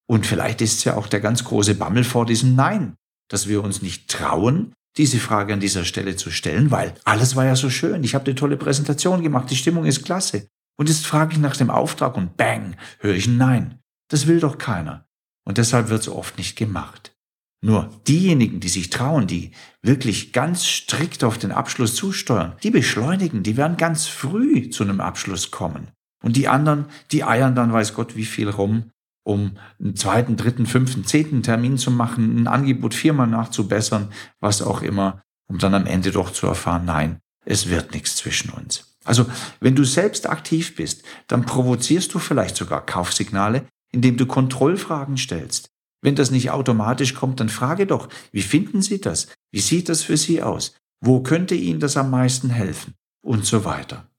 Und 0.08 0.26
vielleicht 0.26 0.62
ist 0.62 0.80
es 0.80 0.84
ja 0.84 0.98
auch 0.98 1.08
der 1.08 1.22
ganz 1.22 1.44
große 1.44 1.76
Bammel 1.76 2.04
vor 2.04 2.26
diesem 2.26 2.56
Nein, 2.56 2.96
dass 3.30 3.48
wir 3.48 3.64
uns 3.64 3.82
nicht 3.82 4.10
trauen, 4.10 4.74
diese 4.98 5.20
Frage 5.20 5.54
an 5.54 5.62
dieser 5.62 5.86
Stelle 5.86 6.18
zu 6.18 6.32
stellen, 6.32 6.70
weil 6.70 6.94
alles 7.06 7.36
war 7.36 7.46
ja 7.46 7.56
so 7.56 7.70
schön. 7.70 8.04
Ich 8.04 8.14
habe 8.14 8.26
eine 8.26 8.36
tolle 8.36 8.58
Präsentation 8.58 9.24
gemacht, 9.24 9.50
die 9.50 9.56
Stimmung 9.56 9.86
ist 9.86 10.04
klasse. 10.04 10.48
Und 10.82 10.90
jetzt 10.90 11.06
frage 11.06 11.34
ich 11.34 11.38
nach 11.38 11.56
dem 11.56 11.70
Auftrag 11.70 12.18
und 12.18 12.38
bang, 12.38 12.76
höre 13.02 13.14
ich 13.14 13.28
ein 13.28 13.38
Nein. 13.38 13.78
Das 14.10 14.26
will 14.26 14.40
doch 14.40 14.58
keiner. 14.58 15.06
Und 15.46 15.60
deshalb 15.60 15.90
wird 15.90 16.02
es 16.02 16.10
oft 16.10 16.40
nicht 16.40 16.56
gemacht. 16.56 17.16
Nur 17.64 18.02
diejenigen, 18.08 18.60
die 18.60 18.68
sich 18.68 18.90
trauen, 18.90 19.28
die 19.28 19.52
wirklich 19.84 20.34
ganz 20.34 20.66
strikt 20.66 21.24
auf 21.24 21.38
den 21.38 21.52
Abschluss 21.52 21.94
zusteuern, 21.94 22.54
die 22.64 22.72
beschleunigen, 22.72 23.44
die 23.44 23.58
werden 23.58 23.78
ganz 23.78 24.08
früh 24.08 24.72
zu 24.72 24.84
einem 24.84 25.02
Abschluss 25.02 25.52
kommen. 25.52 25.90
Und 26.24 26.36
die 26.36 26.48
anderen, 26.48 26.86
die 27.12 27.24
eiern 27.24 27.54
dann 27.54 27.72
weiß 27.72 27.94
Gott 27.94 28.16
wie 28.16 28.26
viel 28.26 28.50
rum, 28.50 28.90
um 29.24 29.58
einen 29.80 29.96
zweiten, 29.96 30.36
dritten, 30.36 30.66
fünften, 30.66 31.06
zehnten 31.06 31.44
Termin 31.44 31.78
zu 31.78 31.92
machen, 31.92 32.42
ein 32.42 32.48
Angebot 32.48 32.96
viermal 32.96 33.28
nachzubessern, 33.28 34.12
was 34.40 34.64
auch 34.64 34.82
immer, 34.82 35.22
um 35.48 35.60
dann 35.60 35.76
am 35.76 35.86
Ende 35.86 36.10
doch 36.10 36.32
zu 36.32 36.48
erfahren, 36.48 36.86
nein, 36.86 37.20
es 37.46 37.70
wird 37.70 37.94
nichts 37.94 38.16
zwischen 38.16 38.50
uns. 38.50 38.91
Also, 39.04 39.26
wenn 39.60 39.76
du 39.76 39.84
selbst 39.84 40.30
aktiv 40.30 40.76
bist, 40.76 41.04
dann 41.28 41.46
provozierst 41.46 42.14
du 42.14 42.20
vielleicht 42.20 42.56
sogar 42.56 42.86
Kaufsignale, 42.86 43.66
indem 43.92 44.18
du 44.18 44.26
Kontrollfragen 44.26 45.18
stellst. 45.18 45.70
Wenn 46.02 46.16
das 46.16 46.32
nicht 46.32 46.52
automatisch 46.52 47.14
kommt, 47.14 47.40
dann 47.40 47.50
frage 47.50 47.86
doch, 47.86 48.10
wie 48.32 48.42
finden 48.42 48.82
Sie 48.82 49.02
das? 49.02 49.28
Wie 49.52 49.60
sieht 49.60 49.90
das 49.90 50.04
für 50.04 50.18
Sie 50.18 50.42
aus? 50.42 50.76
Wo 51.00 51.22
könnte 51.22 51.56
Ihnen 51.56 51.80
das 51.80 51.98
am 51.98 52.10
meisten 52.10 52.50
helfen? 52.50 52.96
Und 53.24 53.46
so 53.46 53.66
weiter. 53.66 54.10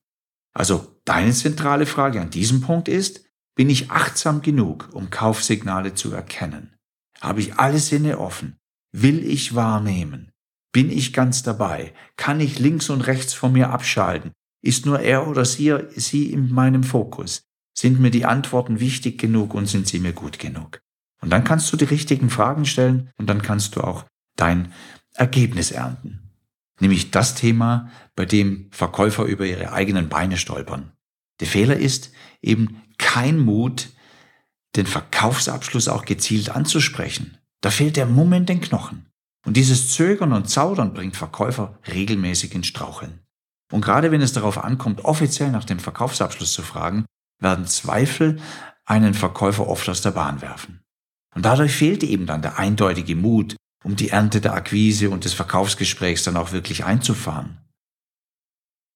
Also 0.55 0.97
deine 1.05 1.33
zentrale 1.33 1.87
Frage 1.87 2.21
an 2.21 2.31
diesem 2.31 2.61
Punkt 2.61 2.89
ist, 2.89 3.25
bin 3.55 3.69
ich 3.69 3.91
achtsam 3.91 4.43
genug, 4.43 4.89
um 4.93 5.11
Kaufsignale 5.11 5.95
zu 5.95 6.13
erkennen? 6.13 6.77
Habe 7.21 7.41
ich 7.41 7.59
alle 7.59 7.79
Sinne 7.79 8.19
offen? 8.19 8.57
Will 8.93 9.25
ich 9.25 9.55
wahrnehmen? 9.55 10.31
Bin 10.73 10.91
ich 10.91 11.13
ganz 11.13 11.43
dabei? 11.43 11.95
Kann 12.17 12.41
ich 12.41 12.59
links 12.59 12.91
und 12.91 13.03
rechts 13.03 13.35
von 13.35 13.53
mir 13.53 13.71
abschalten? 13.71 14.33
Ist 14.63 14.87
nur 14.87 15.01
er 15.01 15.27
oder 15.27 15.45
sie, 15.45 15.77
sie 15.95 16.33
in 16.33 16.53
meinem 16.53 16.85
Fokus? 16.85 17.43
Sind 17.77 18.01
mir 18.01 18.11
die 18.11 18.25
Antworten 18.25 18.81
wichtig 18.81 19.19
genug 19.19 19.55
und 19.55 19.67
sind 19.67 19.89
sie 19.89 19.99
mir 19.99 20.13
gut 20.13 20.39
genug? 20.39 20.81
Und 21.21 21.31
dann 21.31 21.45
kannst 21.45 21.73
du 21.73 21.77
die 21.77 21.85
richtigen 21.85 22.31
Fragen 22.31 22.65
stellen 22.65 23.11
und 23.17 23.29
dann 23.29 23.43
kannst 23.43 23.77
du 23.77 23.81
auch 23.81 24.05
dein 24.37 24.73
Ergebnis 25.15 25.71
ernten. 25.71 26.31
Nämlich 26.81 27.11
das 27.11 27.35
Thema, 27.35 27.91
bei 28.17 28.25
dem 28.25 28.69
Verkäufer 28.73 29.25
über 29.25 29.47
ihre 29.47 29.73
eigenen 29.73 30.09
Beine 30.09 30.37
stolpern. 30.37 30.93
Der 31.41 31.47
Fehler 31.47 31.77
ist 31.77 32.13
eben 32.41 32.83
kein 32.99 33.39
Mut, 33.39 33.91
den 34.77 34.87
Verkaufsabschluss 34.87 35.89
auch 35.89 36.05
gezielt 36.05 36.51
anzusprechen. 36.51 37.39
Da 37.61 37.71
fehlt 37.71 37.97
der 37.97 38.07
Mumm 38.07 38.33
in 38.33 38.47
den 38.47 38.61
Knochen. 38.61 39.07
Und 39.45 39.57
dieses 39.57 39.91
Zögern 39.91 40.33
und 40.33 40.49
Zaudern 40.49 40.95
bringt 40.95 41.17
Verkäufer 41.17 41.79
regelmäßig 41.87 42.55
ins 42.55 42.69
Straucheln. 42.69 43.22
Und 43.73 43.81
gerade 43.81 44.11
wenn 44.11 44.21
es 44.21 44.35
darauf 44.35 44.63
ankommt, 44.63 45.05
offiziell 45.05 45.51
nach 45.51 45.65
dem 45.65 45.79
Verkaufsabschluss 45.79 46.53
zu 46.53 46.63
fragen, 46.63 47.07
werden 47.41 47.67
Zweifel 47.67 48.39
einen 48.85 49.15
Verkäufer 49.15 49.67
oft 49.67 49.89
aus 49.89 50.03
der 50.03 50.11
Bahn 50.11 50.43
werfen. 50.43 50.83
Und 51.35 51.45
dadurch 51.45 51.73
fehlt 51.73 52.03
eben 52.03 52.27
dann 52.27 52.43
der 52.43 52.59
eindeutige 52.59 53.17
Mut, 53.17 53.57
um 53.83 53.97
die 53.97 54.11
Ernte 54.11 54.43
der 54.43 54.53
Akquise 54.53 55.09
und 55.09 55.25
des 55.25 55.33
Verkaufsgesprächs 55.33 56.25
dann 56.25 56.37
auch 56.37 56.53
wirklich 56.53 56.85
einzufahren. 56.85 57.59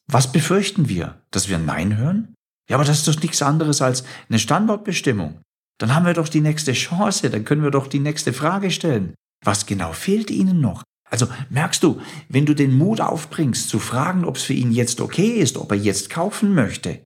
Was 0.09 0.30
befürchten 0.30 0.88
wir? 0.88 1.23
Dass 1.30 1.49
wir 1.49 1.59
Nein 1.59 1.97
hören? 1.97 2.35
Ja, 2.68 2.76
aber 2.76 2.85
das 2.85 2.99
ist 2.99 3.09
doch 3.09 3.23
nichts 3.23 3.42
anderes 3.42 3.80
als 3.80 4.04
eine 4.28 4.38
Standortbestimmung. 4.38 5.40
Dann 5.78 5.95
haben 5.95 6.06
wir 6.06 6.14
doch 6.14 6.28
die 6.28 6.40
nächste 6.40 6.73
Chance, 6.73 7.30
dann 7.30 7.45
können 7.45 7.62
wir 7.62 7.71
doch 7.71 7.87
die 7.87 7.99
nächste 7.99 8.33
Frage 8.33 8.71
stellen. 8.71 9.14
Was 9.45 9.66
genau 9.66 9.92
fehlt 9.92 10.30
Ihnen 10.30 10.61
noch? 10.61 10.83
Also 11.11 11.29
merkst 11.51 11.83
du, 11.83 12.01
wenn 12.29 12.47
du 12.47 12.55
den 12.55 12.77
Mut 12.77 13.01
aufbringst, 13.01 13.69
zu 13.69 13.79
fragen, 13.79 14.25
ob 14.25 14.37
es 14.37 14.43
für 14.43 14.55
ihn 14.55 14.73
jetzt 14.73 15.01
okay 15.01 15.29
ist, 15.29 15.57
ob 15.57 15.71
er 15.71 15.79
jetzt 15.79 16.11
kaufen 16.11 16.55
möchte, 16.55 17.03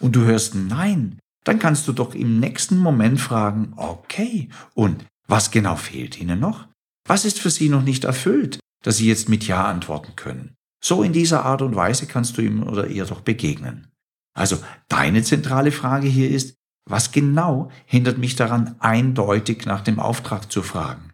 und 0.00 0.16
du 0.16 0.22
hörst 0.22 0.54
Nein, 0.54 1.18
dann 1.44 1.58
kannst 1.58 1.86
du 1.86 1.92
doch 1.92 2.14
im 2.14 2.40
nächsten 2.40 2.78
Moment 2.78 3.20
fragen, 3.20 3.72
okay, 3.76 4.48
und 4.74 5.04
was 5.28 5.50
genau 5.50 5.76
fehlt 5.76 6.20
Ihnen 6.20 6.40
noch? 6.40 6.66
Was 7.06 7.24
ist 7.24 7.38
für 7.38 7.50
Sie 7.50 7.68
noch 7.68 7.82
nicht 7.82 8.04
erfüllt, 8.04 8.58
dass 8.82 8.96
Sie 8.96 9.08
jetzt 9.08 9.28
mit 9.28 9.46
Ja 9.46 9.66
antworten 9.66 10.16
können? 10.16 10.54
So 10.82 11.02
in 11.02 11.12
dieser 11.12 11.44
Art 11.44 11.62
und 11.62 11.76
Weise 11.76 12.06
kannst 12.06 12.36
du 12.36 12.42
ihm 12.42 12.62
oder 12.62 12.88
ihr 12.88 13.06
doch 13.06 13.22
begegnen. 13.22 13.88
Also 14.36 14.58
deine 14.88 15.22
zentrale 15.22 15.72
Frage 15.72 16.08
hier 16.08 16.30
ist, 16.30 16.56
was 16.86 17.12
genau 17.12 17.70
hindert 17.86 18.18
mich 18.18 18.36
daran, 18.36 18.76
eindeutig 18.80 19.64
nach 19.64 19.80
dem 19.80 19.98
Auftrag 19.98 20.52
zu 20.52 20.62
fragen? 20.62 21.13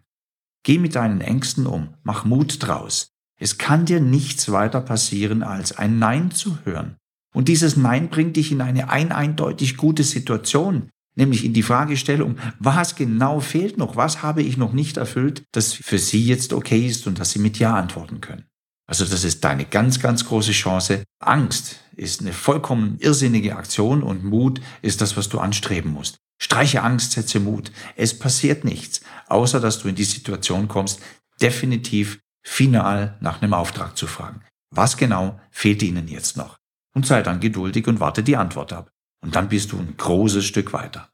Geh 0.63 0.77
mit 0.77 0.95
deinen 0.95 1.21
Ängsten 1.21 1.65
um, 1.65 1.95
mach 2.03 2.25
Mut 2.25 2.57
draus. 2.59 3.07
Es 3.39 3.57
kann 3.57 3.85
dir 3.85 3.99
nichts 3.99 4.51
weiter 4.51 4.81
passieren, 4.81 5.41
als 5.41 5.75
ein 5.75 5.97
Nein 5.97 6.29
zu 6.31 6.59
hören. 6.63 6.97
Und 7.33 7.47
dieses 7.47 7.77
Nein 7.77 8.09
bringt 8.09 8.35
dich 8.35 8.51
in 8.51 8.61
eine 8.61 8.89
ein 8.89 9.11
eindeutig 9.11 9.77
gute 9.77 10.03
Situation, 10.03 10.89
nämlich 11.15 11.43
in 11.43 11.53
die 11.53 11.63
Fragestellung, 11.63 12.37
was 12.59 12.95
genau 12.95 13.39
fehlt 13.39 13.77
noch, 13.77 13.95
was 13.95 14.21
habe 14.21 14.43
ich 14.43 14.57
noch 14.57 14.73
nicht 14.73 14.97
erfüllt, 14.97 15.43
das 15.51 15.73
für 15.73 15.97
Sie 15.97 16.25
jetzt 16.25 16.53
okay 16.53 16.85
ist 16.85 17.07
und 17.07 17.19
dass 17.19 17.31
Sie 17.31 17.39
mit 17.39 17.57
Ja 17.57 17.75
antworten 17.75 18.21
können. 18.21 18.45
Also 18.85 19.05
das 19.05 19.23
ist 19.23 19.43
deine 19.43 19.65
ganz, 19.65 19.99
ganz 19.99 20.25
große 20.25 20.51
Chance. 20.51 21.03
Angst 21.19 21.77
ist 21.95 22.21
eine 22.21 22.33
vollkommen 22.33 22.97
irrsinnige 22.99 23.55
Aktion 23.55 24.03
und 24.03 24.23
Mut 24.23 24.59
ist 24.81 25.01
das, 25.01 25.15
was 25.15 25.29
du 25.29 25.39
anstreben 25.39 25.91
musst. 25.91 26.17
Streiche 26.41 26.81
Angst, 26.81 27.11
setze 27.11 27.39
Mut. 27.39 27.71
Es 27.95 28.17
passiert 28.17 28.65
nichts, 28.65 29.01
außer 29.27 29.59
dass 29.59 29.79
du 29.79 29.87
in 29.87 29.95
die 29.95 30.03
Situation 30.03 30.67
kommst, 30.67 30.99
definitiv 31.39 32.19
final 32.43 33.17
nach 33.21 33.41
einem 33.41 33.53
Auftrag 33.53 33.97
zu 33.97 34.07
fragen. 34.07 34.41
Was 34.71 34.97
genau 34.97 35.39
fehlt 35.51 35.83
Ihnen 35.83 36.07
jetzt 36.07 36.37
noch? 36.37 36.61
und 36.93 37.05
sei 37.05 37.21
dann 37.21 37.39
geduldig 37.39 37.87
und 37.87 37.99
warte 37.99 38.23
die 38.23 38.37
Antwort 38.37 38.73
ab. 38.73 38.91
Und 39.23 39.35
dann 39.35 39.49
bist 39.49 39.71
du 39.71 39.77
ein 39.77 39.95
großes 39.97 40.45
Stück 40.45 40.73
weiter. 40.73 41.09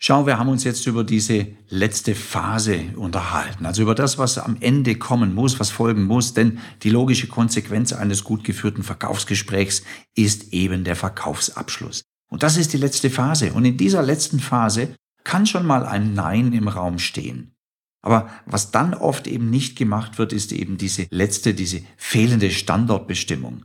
Schau, 0.00 0.26
wir 0.26 0.38
haben 0.38 0.48
uns 0.48 0.62
jetzt 0.62 0.86
über 0.86 1.02
diese 1.02 1.48
letzte 1.68 2.14
Phase 2.14 2.92
unterhalten, 2.94 3.66
also 3.66 3.82
über 3.82 3.96
das, 3.96 4.16
was 4.16 4.38
am 4.38 4.56
Ende 4.60 4.94
kommen 4.94 5.34
muss, 5.34 5.58
was 5.58 5.70
folgen 5.70 6.04
muss, 6.04 6.34
denn 6.34 6.60
die 6.84 6.90
logische 6.90 7.26
Konsequenz 7.26 7.92
eines 7.92 8.22
gut 8.22 8.44
geführten 8.44 8.84
Verkaufsgesprächs 8.84 9.82
ist 10.14 10.52
eben 10.52 10.84
der 10.84 10.94
Verkaufsabschluss. 10.94 12.04
Und 12.28 12.42
das 12.42 12.56
ist 12.56 12.72
die 12.72 12.78
letzte 12.78 13.10
Phase. 13.10 13.52
Und 13.52 13.64
in 13.64 13.76
dieser 13.76 14.02
letzten 14.02 14.40
Phase 14.40 14.94
kann 15.24 15.46
schon 15.46 15.66
mal 15.66 15.84
ein 15.84 16.14
Nein 16.14 16.52
im 16.52 16.68
Raum 16.68 16.98
stehen. 16.98 17.54
Aber 18.02 18.30
was 18.46 18.70
dann 18.70 18.94
oft 18.94 19.26
eben 19.26 19.50
nicht 19.50 19.76
gemacht 19.76 20.18
wird, 20.18 20.32
ist 20.32 20.52
eben 20.52 20.78
diese 20.78 21.06
letzte, 21.10 21.54
diese 21.54 21.82
fehlende 21.96 22.50
Standortbestimmung. 22.50 23.64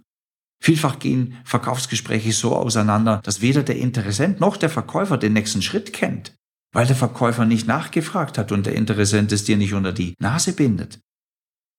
Vielfach 0.61 0.99
gehen 0.99 1.37
Verkaufsgespräche 1.43 2.31
so 2.31 2.55
auseinander, 2.55 3.21
dass 3.23 3.41
weder 3.41 3.63
der 3.63 3.77
Interessent 3.77 4.39
noch 4.39 4.57
der 4.57 4.69
Verkäufer 4.69 5.17
den 5.17 5.33
nächsten 5.33 5.61
Schritt 5.61 5.93
kennt, 5.93 6.35
weil 6.71 6.87
der 6.87 6.95
Verkäufer 6.95 7.45
nicht 7.45 7.67
nachgefragt 7.67 8.37
hat 8.37 8.51
und 8.51 8.65
der 8.65 8.75
Interessent 8.75 9.31
es 9.31 9.43
dir 9.43 9.57
nicht 9.57 9.73
unter 9.73 9.91
die 9.91 10.15
Nase 10.19 10.53
bindet. 10.53 10.99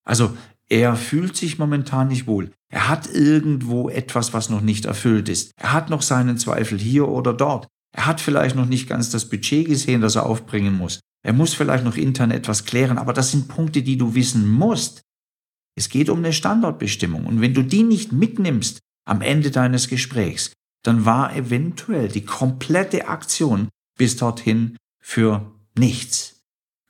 Also 0.05 0.37
er 0.75 0.97
fühlt 0.97 1.37
sich 1.37 1.61
momentan 1.61 2.09
nicht 2.09 2.26
wohl. 2.26 2.50
Er 2.69 2.88
hat 2.88 3.07
irgendwo 3.07 3.88
etwas, 3.88 4.33
was 4.33 4.50
noch 4.50 4.61
nicht 4.61 4.87
erfüllt 4.87 5.28
ist. 5.28 5.52
Er 5.57 5.73
hat 5.73 5.88
noch 5.88 6.02
seinen 6.02 6.37
Zweifel 6.37 6.81
hier 6.81 7.07
oder 7.07 7.33
dort. 7.33 7.69
Er 7.97 8.07
hat 8.07 8.21
vielleicht 8.21 8.57
noch 8.57 8.66
nicht 8.66 8.88
ganz 8.88 9.09
das 9.09 9.28
Budget 9.28 9.69
gesehen, 9.69 10.00
das 10.00 10.16
er 10.16 10.26
aufbringen 10.26 10.76
muss. 10.76 10.99
Er 11.25 11.33
muss 11.33 11.54
vielleicht 11.54 11.85
noch 11.85 11.97
intern 11.97 12.33
etwas 12.33 12.64
klären, 12.64 12.99
aber 12.99 13.12
das 13.12 13.31
sind 13.31 13.47
Punkte, 13.47 13.83
die 13.83 13.97
du 13.97 14.16
wissen 14.16 14.49
musst. 14.49 15.02
Es 15.76 15.88
geht 15.88 16.11
um 16.11 16.19
eine 16.19 16.33
Standortbestimmung. 16.33 17.25
Und 17.25 17.40
wenn 17.40 17.54
du 17.54 17.62
die 17.62 17.85
nicht 17.85 18.11
mitnimmst 18.11 18.81
am 19.07 19.21
Ende 19.21 19.52
deines 19.52 19.87
Gesprächs, 19.87 20.50
dann 20.83 21.04
war 21.04 21.37
eventuell 21.37 22.09
die 22.09 22.25
komplette 22.25 23.07
Aktion 23.07 23.69
bis 23.97 24.16
dorthin 24.16 24.76
für 25.00 25.52
nichts, 25.78 26.34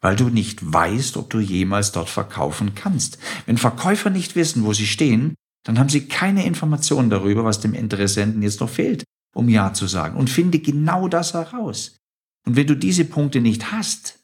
weil 0.04 0.16
du 0.16 0.28
nicht 0.28 0.60
weißt, 0.70 1.16
ob 1.16 1.30
du 1.30 1.40
jemals 1.40 1.90
dort 1.92 2.10
verkaufen 2.10 2.74
kannst. 2.74 3.16
Wenn 3.46 3.56
Verkäufer 3.56 4.10
nicht 4.10 4.36
wissen, 4.36 4.62
wo 4.62 4.74
sie 4.74 4.86
stehen, 4.86 5.34
dann 5.64 5.78
haben 5.78 5.88
sie 5.88 6.06
keine 6.08 6.44
Informationen 6.44 7.08
darüber, 7.08 7.42
was 7.42 7.60
dem 7.60 7.72
Interessenten 7.72 8.42
jetzt 8.42 8.60
noch 8.60 8.68
fehlt, 8.68 9.04
um 9.34 9.48
Ja 9.48 9.72
zu 9.72 9.86
sagen. 9.86 10.18
Und 10.18 10.28
finde 10.28 10.58
genau 10.58 11.08
das 11.08 11.32
heraus. 11.32 11.96
Und 12.44 12.54
wenn 12.54 12.66
du 12.66 12.76
diese 12.76 13.06
Punkte 13.06 13.40
nicht 13.40 13.72
hast, 13.72 14.18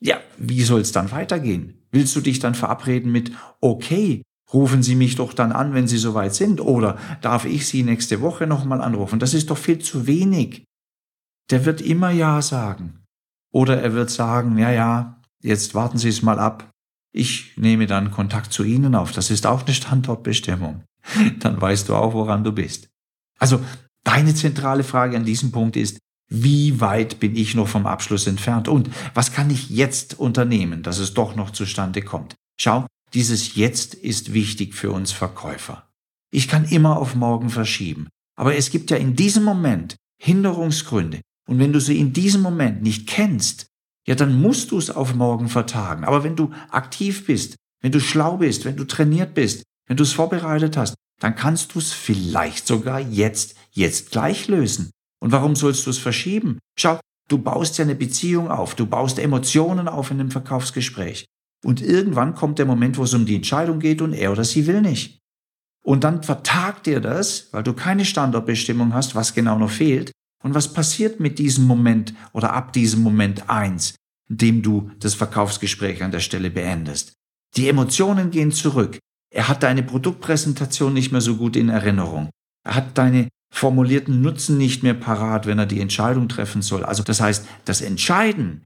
ja, 0.00 0.20
wie 0.38 0.64
soll 0.64 0.80
es 0.80 0.90
dann 0.90 1.12
weitergehen? 1.12 1.86
Willst 1.92 2.16
du 2.16 2.20
dich 2.20 2.40
dann 2.40 2.56
verabreden 2.56 3.12
mit, 3.12 3.30
okay, 3.60 4.22
rufen 4.52 4.82
Sie 4.82 4.96
mich 4.96 5.14
doch 5.14 5.34
dann 5.34 5.52
an, 5.52 5.72
wenn 5.74 5.86
Sie 5.86 5.98
soweit 5.98 6.34
sind, 6.34 6.60
oder 6.60 6.98
darf 7.22 7.44
ich 7.44 7.68
Sie 7.68 7.84
nächste 7.84 8.20
Woche 8.20 8.48
nochmal 8.48 8.80
anrufen? 8.80 9.20
Das 9.20 9.34
ist 9.34 9.50
doch 9.50 9.58
viel 9.58 9.78
zu 9.78 10.08
wenig. 10.08 10.64
Der 11.52 11.64
wird 11.64 11.80
immer 11.80 12.10
Ja 12.10 12.42
sagen. 12.42 13.03
Oder 13.54 13.80
er 13.80 13.94
wird 13.94 14.10
sagen, 14.10 14.58
ja, 14.58 14.72
ja, 14.72 15.20
jetzt 15.40 15.76
warten 15.76 15.96
Sie 15.96 16.08
es 16.08 16.22
mal 16.22 16.40
ab. 16.40 16.72
Ich 17.12 17.56
nehme 17.56 17.86
dann 17.86 18.10
Kontakt 18.10 18.52
zu 18.52 18.64
Ihnen 18.64 18.96
auf. 18.96 19.12
Das 19.12 19.30
ist 19.30 19.46
auch 19.46 19.64
eine 19.64 19.74
Standortbestimmung. 19.74 20.82
Dann 21.38 21.60
weißt 21.60 21.88
du 21.88 21.94
auch, 21.94 22.14
woran 22.14 22.42
du 22.42 22.50
bist. 22.50 22.88
Also, 23.38 23.60
deine 24.02 24.34
zentrale 24.34 24.82
Frage 24.82 25.16
an 25.16 25.24
diesem 25.24 25.52
Punkt 25.52 25.76
ist, 25.76 25.98
wie 26.28 26.80
weit 26.80 27.20
bin 27.20 27.36
ich 27.36 27.54
noch 27.54 27.68
vom 27.68 27.86
Abschluss 27.86 28.26
entfernt? 28.26 28.66
Und 28.66 28.90
was 29.14 29.30
kann 29.30 29.50
ich 29.50 29.70
jetzt 29.70 30.18
unternehmen, 30.18 30.82
dass 30.82 30.98
es 30.98 31.14
doch 31.14 31.36
noch 31.36 31.50
zustande 31.50 32.02
kommt? 32.02 32.34
Schau, 32.60 32.86
dieses 33.12 33.54
Jetzt 33.54 33.94
ist 33.94 34.32
wichtig 34.32 34.74
für 34.74 34.90
uns 34.90 35.12
Verkäufer. 35.12 35.88
Ich 36.32 36.48
kann 36.48 36.64
immer 36.64 36.96
auf 36.96 37.14
morgen 37.14 37.50
verschieben. 37.50 38.08
Aber 38.36 38.56
es 38.56 38.70
gibt 38.70 38.90
ja 38.90 38.96
in 38.96 39.14
diesem 39.14 39.44
Moment 39.44 39.94
Hinderungsgründe. 40.20 41.20
Und 41.46 41.58
wenn 41.58 41.72
du 41.72 41.80
sie 41.80 41.98
in 41.98 42.12
diesem 42.12 42.42
Moment 42.42 42.82
nicht 42.82 43.06
kennst, 43.06 43.66
ja, 44.06 44.14
dann 44.14 44.40
musst 44.40 44.70
du 44.70 44.78
es 44.78 44.90
auf 44.90 45.14
morgen 45.14 45.48
vertagen. 45.48 46.04
Aber 46.04 46.24
wenn 46.24 46.36
du 46.36 46.50
aktiv 46.70 47.26
bist, 47.26 47.56
wenn 47.80 47.92
du 47.92 48.00
schlau 48.00 48.38
bist, 48.38 48.64
wenn 48.64 48.76
du 48.76 48.84
trainiert 48.84 49.34
bist, 49.34 49.62
wenn 49.86 49.96
du 49.96 50.02
es 50.02 50.12
vorbereitet 50.12 50.76
hast, 50.76 50.94
dann 51.20 51.36
kannst 51.36 51.74
du 51.74 51.78
es 51.78 51.92
vielleicht 51.92 52.66
sogar 52.66 53.00
jetzt, 53.00 53.56
jetzt 53.72 54.10
gleich 54.10 54.48
lösen. 54.48 54.90
Und 55.20 55.32
warum 55.32 55.56
sollst 55.56 55.86
du 55.86 55.90
es 55.90 55.98
verschieben? 55.98 56.58
Schau, 56.78 56.98
du 57.28 57.38
baust 57.38 57.78
ja 57.78 57.84
eine 57.84 57.94
Beziehung 57.94 58.50
auf, 58.50 58.74
du 58.74 58.86
baust 58.86 59.18
Emotionen 59.18 59.88
auf 59.88 60.10
in 60.10 60.20
einem 60.20 60.30
Verkaufsgespräch. 60.30 61.24
Und 61.64 61.80
irgendwann 61.80 62.34
kommt 62.34 62.58
der 62.58 62.66
Moment, 62.66 62.98
wo 62.98 63.04
es 63.04 63.14
um 63.14 63.24
die 63.24 63.36
Entscheidung 63.36 63.78
geht 63.78 64.02
und 64.02 64.12
er 64.12 64.32
oder 64.32 64.44
sie 64.44 64.66
will 64.66 64.82
nicht. 64.82 65.18
Und 65.82 66.04
dann 66.04 66.22
vertagt 66.22 66.86
dir 66.86 67.00
das, 67.00 67.48
weil 67.52 67.62
du 67.62 67.72
keine 67.72 68.04
Standortbestimmung 68.04 68.92
hast, 68.92 69.14
was 69.14 69.34
genau 69.34 69.58
noch 69.58 69.70
fehlt. 69.70 70.12
Und 70.44 70.54
was 70.54 70.74
passiert 70.74 71.20
mit 71.20 71.38
diesem 71.38 71.64
Moment 71.64 72.12
oder 72.34 72.52
ab 72.52 72.74
diesem 72.74 73.02
Moment 73.02 73.48
eins, 73.48 73.96
in 74.28 74.36
dem 74.36 74.62
du 74.62 74.90
das 75.00 75.14
Verkaufsgespräch 75.14 76.02
an 76.02 76.10
der 76.10 76.20
Stelle 76.20 76.50
beendest? 76.50 77.14
Die 77.56 77.66
Emotionen 77.66 78.30
gehen 78.30 78.52
zurück. 78.52 78.98
Er 79.30 79.48
hat 79.48 79.62
deine 79.62 79.82
Produktpräsentation 79.82 80.92
nicht 80.92 81.12
mehr 81.12 81.22
so 81.22 81.36
gut 81.36 81.56
in 81.56 81.70
Erinnerung. 81.70 82.28
Er 82.62 82.74
hat 82.74 82.98
deine 82.98 83.28
formulierten 83.50 84.20
Nutzen 84.20 84.58
nicht 84.58 84.82
mehr 84.82 84.92
parat, 84.92 85.46
wenn 85.46 85.58
er 85.58 85.66
die 85.66 85.80
Entscheidung 85.80 86.28
treffen 86.28 86.60
soll. 86.60 86.84
Also 86.84 87.02
das 87.02 87.22
heißt, 87.22 87.46
das 87.64 87.80
Entscheiden 87.80 88.64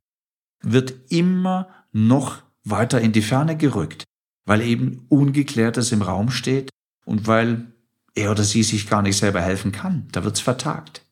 wird 0.60 0.94
immer 1.10 1.68
noch 1.92 2.42
weiter 2.64 3.00
in 3.00 3.12
die 3.12 3.22
Ferne 3.22 3.56
gerückt, 3.56 4.02
weil 4.46 4.62
eben 4.62 5.06
Ungeklärtes 5.08 5.92
im 5.92 6.02
Raum 6.02 6.30
steht 6.30 6.70
und 7.04 7.28
weil 7.28 7.72
er 8.16 8.32
oder 8.32 8.42
sie 8.42 8.64
sich 8.64 8.88
gar 8.90 9.02
nicht 9.02 9.16
selber 9.16 9.40
helfen 9.40 9.70
kann. 9.70 10.08
Da 10.10 10.24
wird's 10.24 10.40
vertagt. 10.40 11.04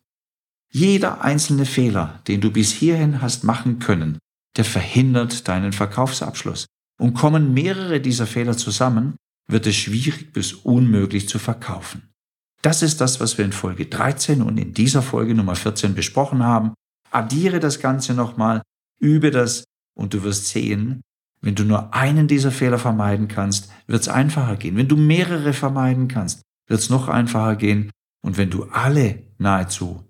Jeder 0.73 1.23
einzelne 1.23 1.67
Fehler, 1.67 2.21
den 2.27 2.41
du 2.41 2.51
bis 2.51 2.73
hierhin 2.73 3.23
hast 3.23 3.45
machen 3.45 3.79
können, 3.79 4.19
der 4.57 4.65
verhindert 4.65 5.49
deinen 5.49 5.73
Verkaufsabschluss. 5.73 6.67
Und 6.99 7.15
kommen 7.15 7.53
mehrere 7.53 8.01
dieser 8.01 8.27
Fehler 8.27 8.57
zusammen, 8.57 9.17
wird 9.49 9.67
es 9.67 9.77
schwierig 9.77 10.33
bis 10.33 10.55
unmöglich 10.55 11.29
zu 11.29 11.39
verkaufen. 11.39 12.11
Das 12.63 12.83
ist 12.83 13.01
das, 13.01 13.21
was 13.21 13.39
wir 13.39 13.45
in 13.45 13.53
Folge 13.53 13.87
13 13.87 14.43
und 14.43 14.59
in 14.59 14.73
dieser 14.73 15.03
Folge 15.03 15.35
Nummer 15.35 15.55
14 15.55 15.95
besprochen 15.95 16.43
haben. 16.43 16.75
Addiere 17.11 17.61
das 17.61 17.81
Ganze 17.81 18.15
nochmal, 18.15 18.63
übe 18.99 19.31
das 19.31 19.65
und 19.95 20.15
du 20.15 20.23
wirst 20.23 20.47
sehen, 20.49 21.03
wenn 21.41 21.55
du 21.55 21.65
nur 21.65 21.95
einen 21.95 22.27
dieser 22.27 22.51
Fehler 22.51 22.79
vermeiden 22.79 23.29
kannst, 23.29 23.71
wird 23.87 24.03
es 24.03 24.09
einfacher 24.09 24.57
gehen. 24.57 24.77
Wenn 24.77 24.89
du 24.89 24.97
mehrere 24.97 25.53
vermeiden 25.53 26.09
kannst, 26.09 26.43
wird 26.67 26.81
es 26.81 26.91
noch 26.91 27.09
einfacher 27.09 27.57
gehen. 27.57 27.91
Und 28.23 28.37
wenn 28.37 28.51
du 28.51 28.65
alle 28.65 29.23
nahezu 29.39 30.06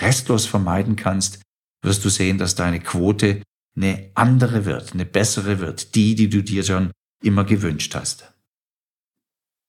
restlos 0.00 0.46
vermeiden 0.46 0.96
kannst, 0.96 1.40
wirst 1.82 2.04
du 2.04 2.08
sehen, 2.08 2.38
dass 2.38 2.54
deine 2.54 2.80
Quote 2.80 3.42
eine 3.76 4.10
andere 4.14 4.64
wird, 4.64 4.94
eine 4.94 5.04
bessere 5.04 5.60
wird, 5.60 5.94
die, 5.94 6.14
die 6.14 6.28
du 6.28 6.42
dir 6.42 6.62
schon 6.62 6.90
immer 7.22 7.44
gewünscht 7.44 7.94
hast. 7.94 8.32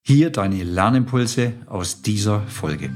Hier 0.06 0.30
deine 0.30 0.64
Lernimpulse 0.64 1.52
aus 1.66 2.02
dieser 2.02 2.46
Folge. 2.46 2.90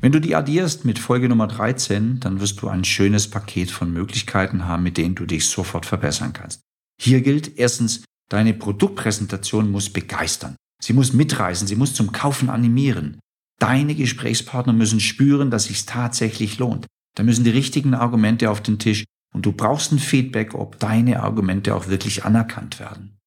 Wenn 0.00 0.10
du 0.10 0.20
die 0.20 0.34
addierst 0.34 0.84
mit 0.84 0.98
Folge 0.98 1.28
Nummer 1.28 1.46
13, 1.46 2.18
dann 2.18 2.40
wirst 2.40 2.60
du 2.60 2.68
ein 2.68 2.84
schönes 2.84 3.30
Paket 3.30 3.70
von 3.70 3.92
Möglichkeiten 3.92 4.66
haben, 4.66 4.82
mit 4.82 4.96
denen 4.96 5.14
du 5.14 5.26
dich 5.26 5.46
sofort 5.46 5.86
verbessern 5.86 6.32
kannst. 6.32 6.60
Hier 7.00 7.20
gilt 7.20 7.56
erstens, 7.56 8.04
deine 8.28 8.52
Produktpräsentation 8.52 9.70
muss 9.70 9.90
begeistern. 9.90 10.56
Sie 10.82 10.92
muss 10.92 11.12
mitreißen, 11.12 11.68
sie 11.68 11.76
muss 11.76 11.94
zum 11.94 12.10
Kaufen 12.10 12.50
animieren. 12.50 13.20
Deine 13.58 13.94
Gesprächspartner 13.94 14.72
müssen 14.72 15.00
spüren, 15.00 15.50
dass 15.50 15.64
sich's 15.64 15.86
tatsächlich 15.86 16.58
lohnt. 16.58 16.86
Da 17.14 17.22
müssen 17.22 17.44
die 17.44 17.50
richtigen 17.50 17.94
Argumente 17.94 18.50
auf 18.50 18.60
den 18.60 18.78
Tisch 18.78 19.04
und 19.34 19.46
du 19.46 19.52
brauchst 19.52 19.92
ein 19.92 19.98
Feedback, 19.98 20.54
ob 20.54 20.78
deine 20.78 21.22
Argumente 21.22 21.74
auch 21.74 21.88
wirklich 21.88 22.24
anerkannt 22.24 22.80
werden. 22.80 23.18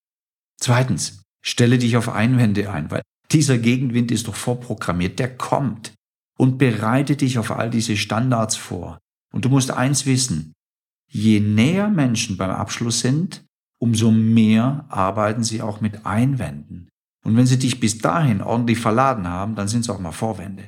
Zweitens, 0.59 1.23
stelle 1.43 1.77
dich 1.77 1.97
auf 1.97 2.09
Einwände 2.09 2.71
ein, 2.71 2.89
weil 2.91 3.01
dieser 3.31 3.57
Gegenwind 3.57 4.11
ist 4.11 4.27
doch 4.27 4.35
vorprogrammiert, 4.35 5.19
der 5.19 5.35
kommt. 5.35 5.93
Und 6.37 6.57
bereite 6.57 7.15
dich 7.15 7.39
auf 7.39 7.51
all 7.51 7.69
diese 7.69 7.95
Standards 7.95 8.57
vor. 8.57 8.99
Und 9.31 9.45
du 9.45 9.49
musst 9.49 9.71
eins 9.71 10.05
wissen, 10.05 10.53
je 11.09 11.39
näher 11.39 11.87
Menschen 11.87 12.35
beim 12.35 12.49
Abschluss 12.49 12.99
sind, 12.99 13.45
umso 13.79 14.11
mehr 14.11 14.85
arbeiten 14.89 15.45
sie 15.45 15.61
auch 15.61 15.79
mit 15.79 16.05
Einwänden. 16.05 16.89
Und 17.25 17.35
wenn 17.35 17.47
sie 17.47 17.57
dich 17.57 17.79
bis 17.79 17.97
dahin 17.97 18.41
ordentlich 18.41 18.79
verladen 18.79 19.27
haben, 19.27 19.55
dann 19.55 19.67
sind 19.67 19.81
es 19.81 19.89
auch 19.89 19.99
mal 19.99 20.11
Vorwände. 20.11 20.67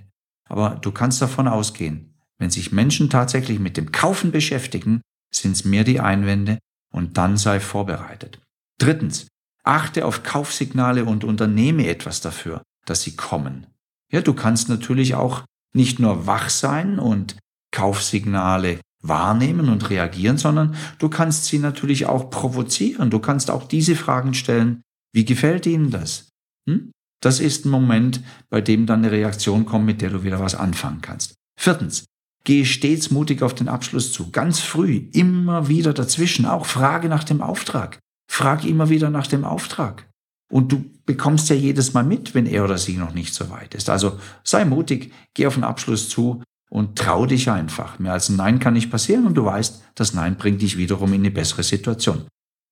Aber 0.49 0.71
du 0.81 0.91
kannst 0.91 1.21
davon 1.21 1.47
ausgehen, 1.47 2.15
wenn 2.39 2.49
sich 2.49 2.71
Menschen 2.71 3.09
tatsächlich 3.09 3.59
mit 3.59 3.77
dem 3.77 3.91
Kaufen 3.91 4.31
beschäftigen, 4.31 5.01
sind 5.33 5.51
es 5.51 5.65
mehr 5.65 5.83
die 5.83 5.99
Einwände 5.99 6.57
und 6.91 7.17
dann 7.17 7.37
sei 7.37 7.59
vorbereitet. 7.59 8.41
Drittens, 8.79 9.27
achte 9.63 10.05
auf 10.05 10.23
Kaufsignale 10.23 11.05
und 11.05 11.23
unternehme 11.23 11.87
etwas 11.87 12.21
dafür, 12.21 12.63
dass 12.85 13.03
sie 13.03 13.15
kommen. 13.15 13.67
Ja, 14.11 14.21
du 14.21 14.33
kannst 14.33 14.67
natürlich 14.67 15.13
auch 15.13 15.43
nicht 15.75 15.99
nur 15.99 16.25
wach 16.25 16.49
sein 16.49 16.97
und 16.97 17.37
Kaufsignale 17.71 18.79
wahrnehmen 19.03 19.69
und 19.69 19.89
reagieren, 19.91 20.37
sondern 20.37 20.75
du 20.97 21.09
kannst 21.09 21.45
sie 21.45 21.59
natürlich 21.59 22.07
auch 22.07 22.31
provozieren. 22.31 23.11
Du 23.11 23.19
kannst 23.19 23.51
auch 23.51 23.67
diese 23.67 23.95
Fragen 23.95 24.33
stellen. 24.33 24.81
Wie 25.13 25.25
gefällt 25.25 25.65
Ihnen 25.65 25.91
das? 25.91 26.29
Hm? 26.67 26.91
Das 27.21 27.39
ist 27.39 27.65
ein 27.65 27.71
Moment, 27.71 28.21
bei 28.49 28.61
dem 28.61 28.85
dann 28.85 28.99
eine 28.99 29.11
Reaktion 29.11 29.65
kommt, 29.65 29.85
mit 29.85 30.01
der 30.01 30.11
du 30.11 30.23
wieder 30.23 30.39
was 30.39 30.55
anfangen 30.55 31.01
kannst. 31.01 31.33
Viertens, 31.59 32.05
gehe 32.43 32.65
stets 32.65 33.09
mutig 33.09 33.41
auf 33.41 33.55
den 33.55 33.67
Abschluss 33.67 34.13
zu. 34.13 34.29
Ganz 34.31 34.59
früh, 34.59 35.09
immer 35.13 35.67
wieder 35.67 35.93
dazwischen. 35.93 36.45
Auch 36.45 36.65
frage 36.65 37.09
nach 37.09 37.23
dem 37.23 37.41
Auftrag. 37.41 37.99
Frag 38.31 38.65
immer 38.65 38.89
wieder 38.89 39.09
nach 39.09 39.27
dem 39.27 39.43
Auftrag. 39.43 40.07
Und 40.51 40.71
du 40.71 40.85
bekommst 41.05 41.49
ja 41.49 41.55
jedes 41.55 41.93
Mal 41.93 42.03
mit, 42.03 42.35
wenn 42.35 42.45
er 42.45 42.63
oder 42.63 42.77
sie 42.77 42.97
noch 42.97 43.13
nicht 43.13 43.33
so 43.33 43.49
weit 43.49 43.73
ist. 43.73 43.89
Also 43.89 44.19
sei 44.43 44.63
mutig, 44.63 45.11
geh 45.33 45.47
auf 45.47 45.55
den 45.55 45.63
Abschluss 45.63 46.07
zu 46.07 46.43
und 46.69 46.97
trau 46.97 47.25
dich 47.25 47.49
einfach. 47.49 47.99
Mehr 47.99 48.13
als 48.13 48.29
ein 48.29 48.35
Nein 48.35 48.59
kann 48.59 48.73
nicht 48.73 48.91
passieren 48.91 49.25
und 49.25 49.35
du 49.35 49.45
weißt, 49.45 49.83
das 49.95 50.13
Nein 50.13 50.37
bringt 50.37 50.61
dich 50.61 50.77
wiederum 50.77 51.13
in 51.13 51.21
eine 51.21 51.31
bessere 51.31 51.63
Situation. 51.63 52.27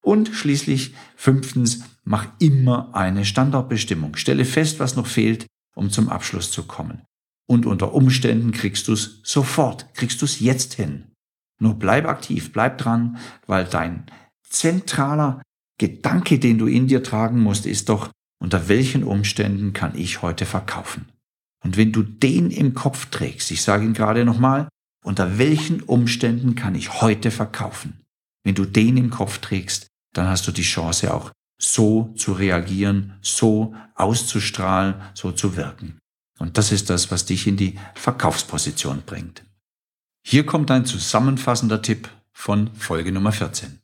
Und 0.06 0.30
schließlich 0.36 0.94
fünftens, 1.16 1.80
mach 2.04 2.28
immer 2.38 2.94
eine 2.94 3.26
Standardbestimmung. 3.26 4.18
Stelle 4.18 4.46
fest, 4.46 4.80
was 4.80 4.96
noch 4.96 5.08
fehlt, 5.08 5.48
um 5.76 5.90
zum 5.90 6.10
Abschluss 6.10 6.52
zu 6.52 6.68
kommen. 6.68 7.02
Und 7.48 7.66
unter 7.66 7.96
Umständen 7.96 8.52
kriegst 8.52 8.88
du 8.88 8.94
es 8.94 9.22
sofort, 9.24 9.92
kriegst 9.96 10.22
du 10.22 10.26
es 10.26 10.40
jetzt 10.40 10.76
hin. 10.76 11.06
Nur 11.60 11.74
bleib 11.80 12.06
aktiv, 12.06 12.52
bleib 12.52 12.78
dran, 12.78 13.18
weil 13.48 13.66
dein 13.66 14.06
zentraler 14.48 15.42
Gedanke, 15.80 16.38
den 16.38 16.60
du 16.60 16.68
in 16.68 16.86
dir 16.86 17.02
tragen 17.02 17.42
musst, 17.42 17.66
ist 17.66 17.90
doch, 17.90 18.12
unter 18.40 18.68
welchen 18.68 19.04
Umständen 19.04 19.74
kann 19.74 19.98
ich 19.98 20.22
heute 20.22 20.46
verkaufen? 20.46 21.10
Und 21.64 21.78
wenn 21.78 21.92
du 21.92 22.04
den 22.04 22.52
im 22.52 22.76
Kopf 22.76 23.08
trägst, 23.08 23.50
ich 23.50 23.64
sage 23.64 23.84
ihn 23.84 23.96
gerade 23.96 24.24
nochmal, 24.24 24.70
unter 25.04 25.40
welchen 25.40 25.82
Umständen 25.82 26.54
kann 26.54 26.76
ich 26.76 27.02
heute 27.02 27.32
verkaufen? 27.32 28.02
Wenn 28.44 28.54
du 28.54 28.66
den 28.66 28.98
im 28.98 29.10
Kopf 29.10 29.40
trägst, 29.40 29.88
dann 30.18 30.28
hast 30.28 30.48
du 30.48 30.52
die 30.52 30.64
Chance 30.64 31.14
auch 31.14 31.32
so 31.60 32.14
zu 32.16 32.34
reagieren, 32.34 33.18
so 33.22 33.76
auszustrahlen, 33.96 34.96
so 35.14 35.32
zu 35.32 35.56
wirken. 35.56 36.00
Und 36.40 36.58
das 36.58 36.72
ist 36.72 36.90
das, 36.90 37.12
was 37.12 37.26
dich 37.26 37.48
in 37.48 37.58
die 37.58 37.80
Verkaufsposition 37.94 39.04
bringt. 39.06 39.44
Hier 40.26 40.46
kommt 40.46 40.72
ein 40.72 40.86
zusammenfassender 40.86 41.82
Tipp 41.82 42.10
von 42.34 42.74
Folge 42.76 43.12
Nummer 43.12 43.32
14. 43.32 43.80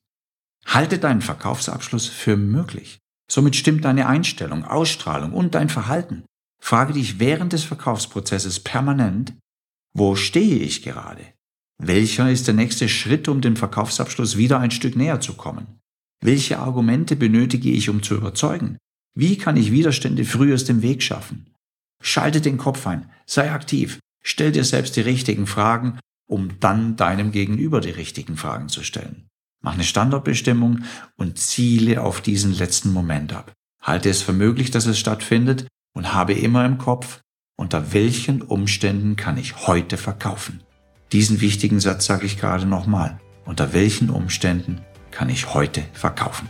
Halte 0.65 0.99
deinen 0.99 1.21
Verkaufsabschluss 1.21 2.07
für 2.07 2.35
möglich. 2.35 2.99
Somit 3.29 3.55
stimmt 3.55 3.85
deine 3.85 4.07
Einstellung, 4.07 4.65
Ausstrahlung 4.65 5.31
und 5.31 5.55
dein 5.55 5.69
Verhalten. 5.69 6.25
Frage 6.61 6.93
dich 6.93 7.19
während 7.19 7.53
des 7.53 7.63
Verkaufsprozesses 7.63 8.59
permanent, 8.59 9.33
wo 9.93 10.15
stehe 10.15 10.57
ich 10.57 10.83
gerade? 10.83 11.25
Welcher 11.77 12.29
ist 12.29 12.47
der 12.47 12.53
nächste 12.53 12.87
Schritt, 12.87 13.27
um 13.27 13.41
dem 13.41 13.55
Verkaufsabschluss 13.55 14.37
wieder 14.37 14.59
ein 14.59 14.71
Stück 14.71 14.95
näher 14.95 15.19
zu 15.21 15.33
kommen? 15.33 15.80
Welche 16.23 16.59
Argumente 16.59 17.15
benötige 17.15 17.71
ich, 17.71 17.89
um 17.89 18.03
zu 18.03 18.15
überzeugen? 18.15 18.77
Wie 19.15 19.37
kann 19.37 19.57
ich 19.57 19.71
Widerstände 19.71 20.23
früh 20.23 20.53
aus 20.53 20.65
dem 20.65 20.83
Weg 20.83 21.01
schaffen? 21.01 21.47
Schalte 22.01 22.41
den 22.41 22.57
Kopf 22.57 22.85
ein, 22.85 23.09
sei 23.25 23.51
aktiv, 23.51 23.99
stell 24.23 24.51
dir 24.51 24.63
selbst 24.63 24.95
die 24.95 25.01
richtigen 25.01 25.47
Fragen, 25.47 25.99
um 26.29 26.59
dann 26.59 26.95
deinem 26.95 27.31
Gegenüber 27.31 27.81
die 27.81 27.89
richtigen 27.89 28.37
Fragen 28.37 28.69
zu 28.69 28.83
stellen. 28.83 29.27
Mach 29.63 29.73
eine 29.73 29.83
Standortbestimmung 29.83 30.83
und 31.17 31.37
ziele 31.37 32.01
auf 32.01 32.21
diesen 32.21 32.53
letzten 32.53 32.93
Moment 32.93 33.33
ab. 33.33 33.51
Halte 33.81 34.09
es 34.09 34.21
für 34.21 34.33
möglich, 34.33 34.71
dass 34.71 34.85
es 34.85 34.99
stattfindet 34.99 35.67
und 35.93 36.13
habe 36.13 36.33
immer 36.33 36.65
im 36.65 36.77
Kopf, 36.77 37.19
unter 37.57 37.93
welchen 37.93 38.41
Umständen 38.41 39.15
kann 39.15 39.37
ich 39.37 39.67
heute 39.67 39.97
verkaufen. 39.97 40.61
Diesen 41.11 41.41
wichtigen 41.41 41.79
Satz 41.79 42.05
sage 42.05 42.25
ich 42.25 42.39
gerade 42.39 42.65
nochmal. 42.65 43.19
Unter 43.45 43.73
welchen 43.73 44.09
Umständen 44.09 44.81
kann 45.11 45.29
ich 45.29 45.53
heute 45.53 45.83
verkaufen? 45.93 46.49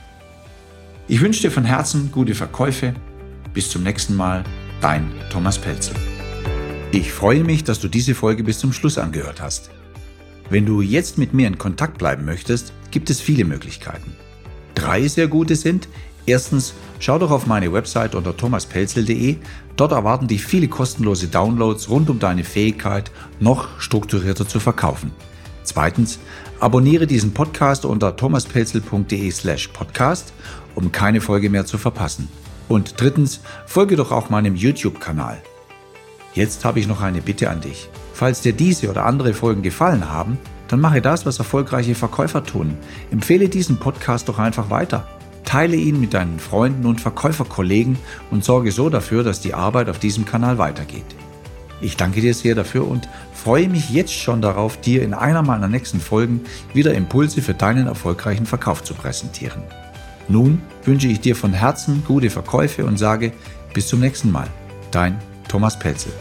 Ich 1.08 1.20
wünsche 1.20 1.42
dir 1.42 1.52
von 1.52 1.66
Herzen 1.66 2.12
gute 2.12 2.36
Verkäufe. 2.36 2.94
Bis 3.54 3.70
zum 3.70 3.84
nächsten 3.84 4.16
Mal, 4.16 4.44
dein 4.80 5.12
Thomas 5.30 5.58
Pelzel. 5.58 5.96
Ich 6.94 7.12
freue 7.12 7.44
mich, 7.44 7.64
dass 7.64 7.80
du 7.80 7.88
diese 7.88 8.16
Folge 8.16 8.44
bis 8.44 8.60
zum 8.60 8.72
Schluss 8.72 8.98
angehört 8.98 9.42
hast. 9.42 9.72
Wenn 10.50 10.66
du 10.66 10.82
jetzt 10.82 11.18
mit 11.18 11.34
mir 11.34 11.48
in 11.48 11.58
Kontakt 11.58 11.98
bleiben 11.98 12.26
möchtest, 12.26 12.74
gibt 12.92 13.10
es 13.10 13.22
viele 13.22 13.46
Möglichkeiten. 13.46 14.16
Drei 14.76 15.08
sehr 15.08 15.28
gute 15.28 15.56
sind, 15.56 15.88
erstens, 16.26 16.74
schau 17.00 17.20
doch 17.20 17.32
auf 17.32 17.48
meine 17.48 17.72
Website 17.72 18.16
unter 18.16 18.36
thomaspelzel.de. 18.36 19.38
Dort 19.76 19.92
erwarten 19.92 20.28
dich 20.28 20.44
viele 20.44 20.68
kostenlose 20.68 21.28
Downloads 21.28 21.90
rund 21.90 22.10
um 22.10 22.20
deine 22.20 22.44
Fähigkeit, 22.44 23.12
noch 23.40 23.80
strukturierter 23.80 24.48
zu 24.48 24.60
verkaufen. 24.60 25.12
Zweitens, 25.64 26.20
abonniere 26.62 27.08
diesen 27.08 27.34
Podcast 27.34 27.86
unter 27.86 28.16
thomaspelzel.de 28.16 29.32
slash 29.32 29.68
podcast, 29.70 30.32
um 30.76 30.92
keine 30.92 31.20
Folge 31.20 31.50
mehr 31.50 31.66
zu 31.66 31.78
verpassen. 31.78 32.30
Und 32.70 33.02
drittens, 33.02 33.42
folge 33.66 33.96
doch 33.96 34.12
auch 34.12 34.30
meinem 34.30 34.56
YouTube-Kanal. 34.56 35.42
Jetzt 36.34 36.64
habe 36.64 36.80
ich 36.80 36.88
noch 36.88 37.02
eine 37.02 37.22
Bitte 37.22 37.50
an 37.50 37.62
dich. 37.62 37.90
Falls 38.14 38.42
dir 38.42 38.54
diese 38.54 38.90
oder 38.90 39.06
andere 39.06 39.34
Folgen 39.34 39.64
gefallen 39.64 40.10
haben, 40.10 40.38
dann 40.68 40.80
mache 40.80 41.02
das, 41.02 41.26
was 41.26 41.40
erfolgreiche 41.40 41.96
Verkäufer 41.96 42.44
tun. 42.44 42.78
Empfehle 43.10 43.50
diesen 43.50 43.78
Podcast 43.78 44.30
doch 44.30 44.38
einfach 44.38 44.70
weiter. 44.70 45.08
Teile 45.44 45.76
ihn 45.76 46.00
mit 46.00 46.14
deinen 46.14 46.40
Freunden 46.40 46.86
und 46.86 47.02
Verkäuferkollegen 47.02 47.98
und 48.30 48.46
sorge 48.46 48.72
so 48.72 48.90
dafür, 48.90 49.24
dass 49.24 49.42
die 49.42 49.56
Arbeit 49.56 49.90
auf 49.90 49.98
diesem 49.98 50.26
Kanal 50.26 50.60
weitergeht. 50.60 51.04
Ich 51.82 51.98
danke 51.98 52.22
dir 52.22 52.34
sehr 52.34 52.56
dafür 52.56 52.88
und 52.88 53.10
freue 53.34 53.68
mich 53.68 53.90
jetzt 53.90 54.14
schon 54.14 54.42
darauf, 54.42 54.80
dir 54.80 55.02
in 55.02 55.14
einer 55.14 55.42
meiner 55.42 55.68
nächsten 55.68 56.00
Folgen 56.00 56.42
wieder 56.74 56.94
Impulse 56.94 57.42
für 57.42 57.56
deinen 57.56 57.88
erfolgreichen 57.88 58.46
Verkauf 58.46 58.84
zu 58.84 58.94
präsentieren. 58.94 59.64
Nun 60.28 60.62
wünsche 60.84 61.08
ich 61.08 61.20
dir 61.20 61.36
von 61.36 61.54
Herzen 61.54 62.04
gute 62.06 62.30
Verkäufe 62.30 62.86
und 62.86 62.98
sage 62.98 63.34
bis 63.74 63.88
zum 63.88 64.00
nächsten 64.00 64.32
Mal. 64.32 64.48
Dein 64.92 65.18
Thomas 65.48 65.78
Pelzel. 65.78 66.14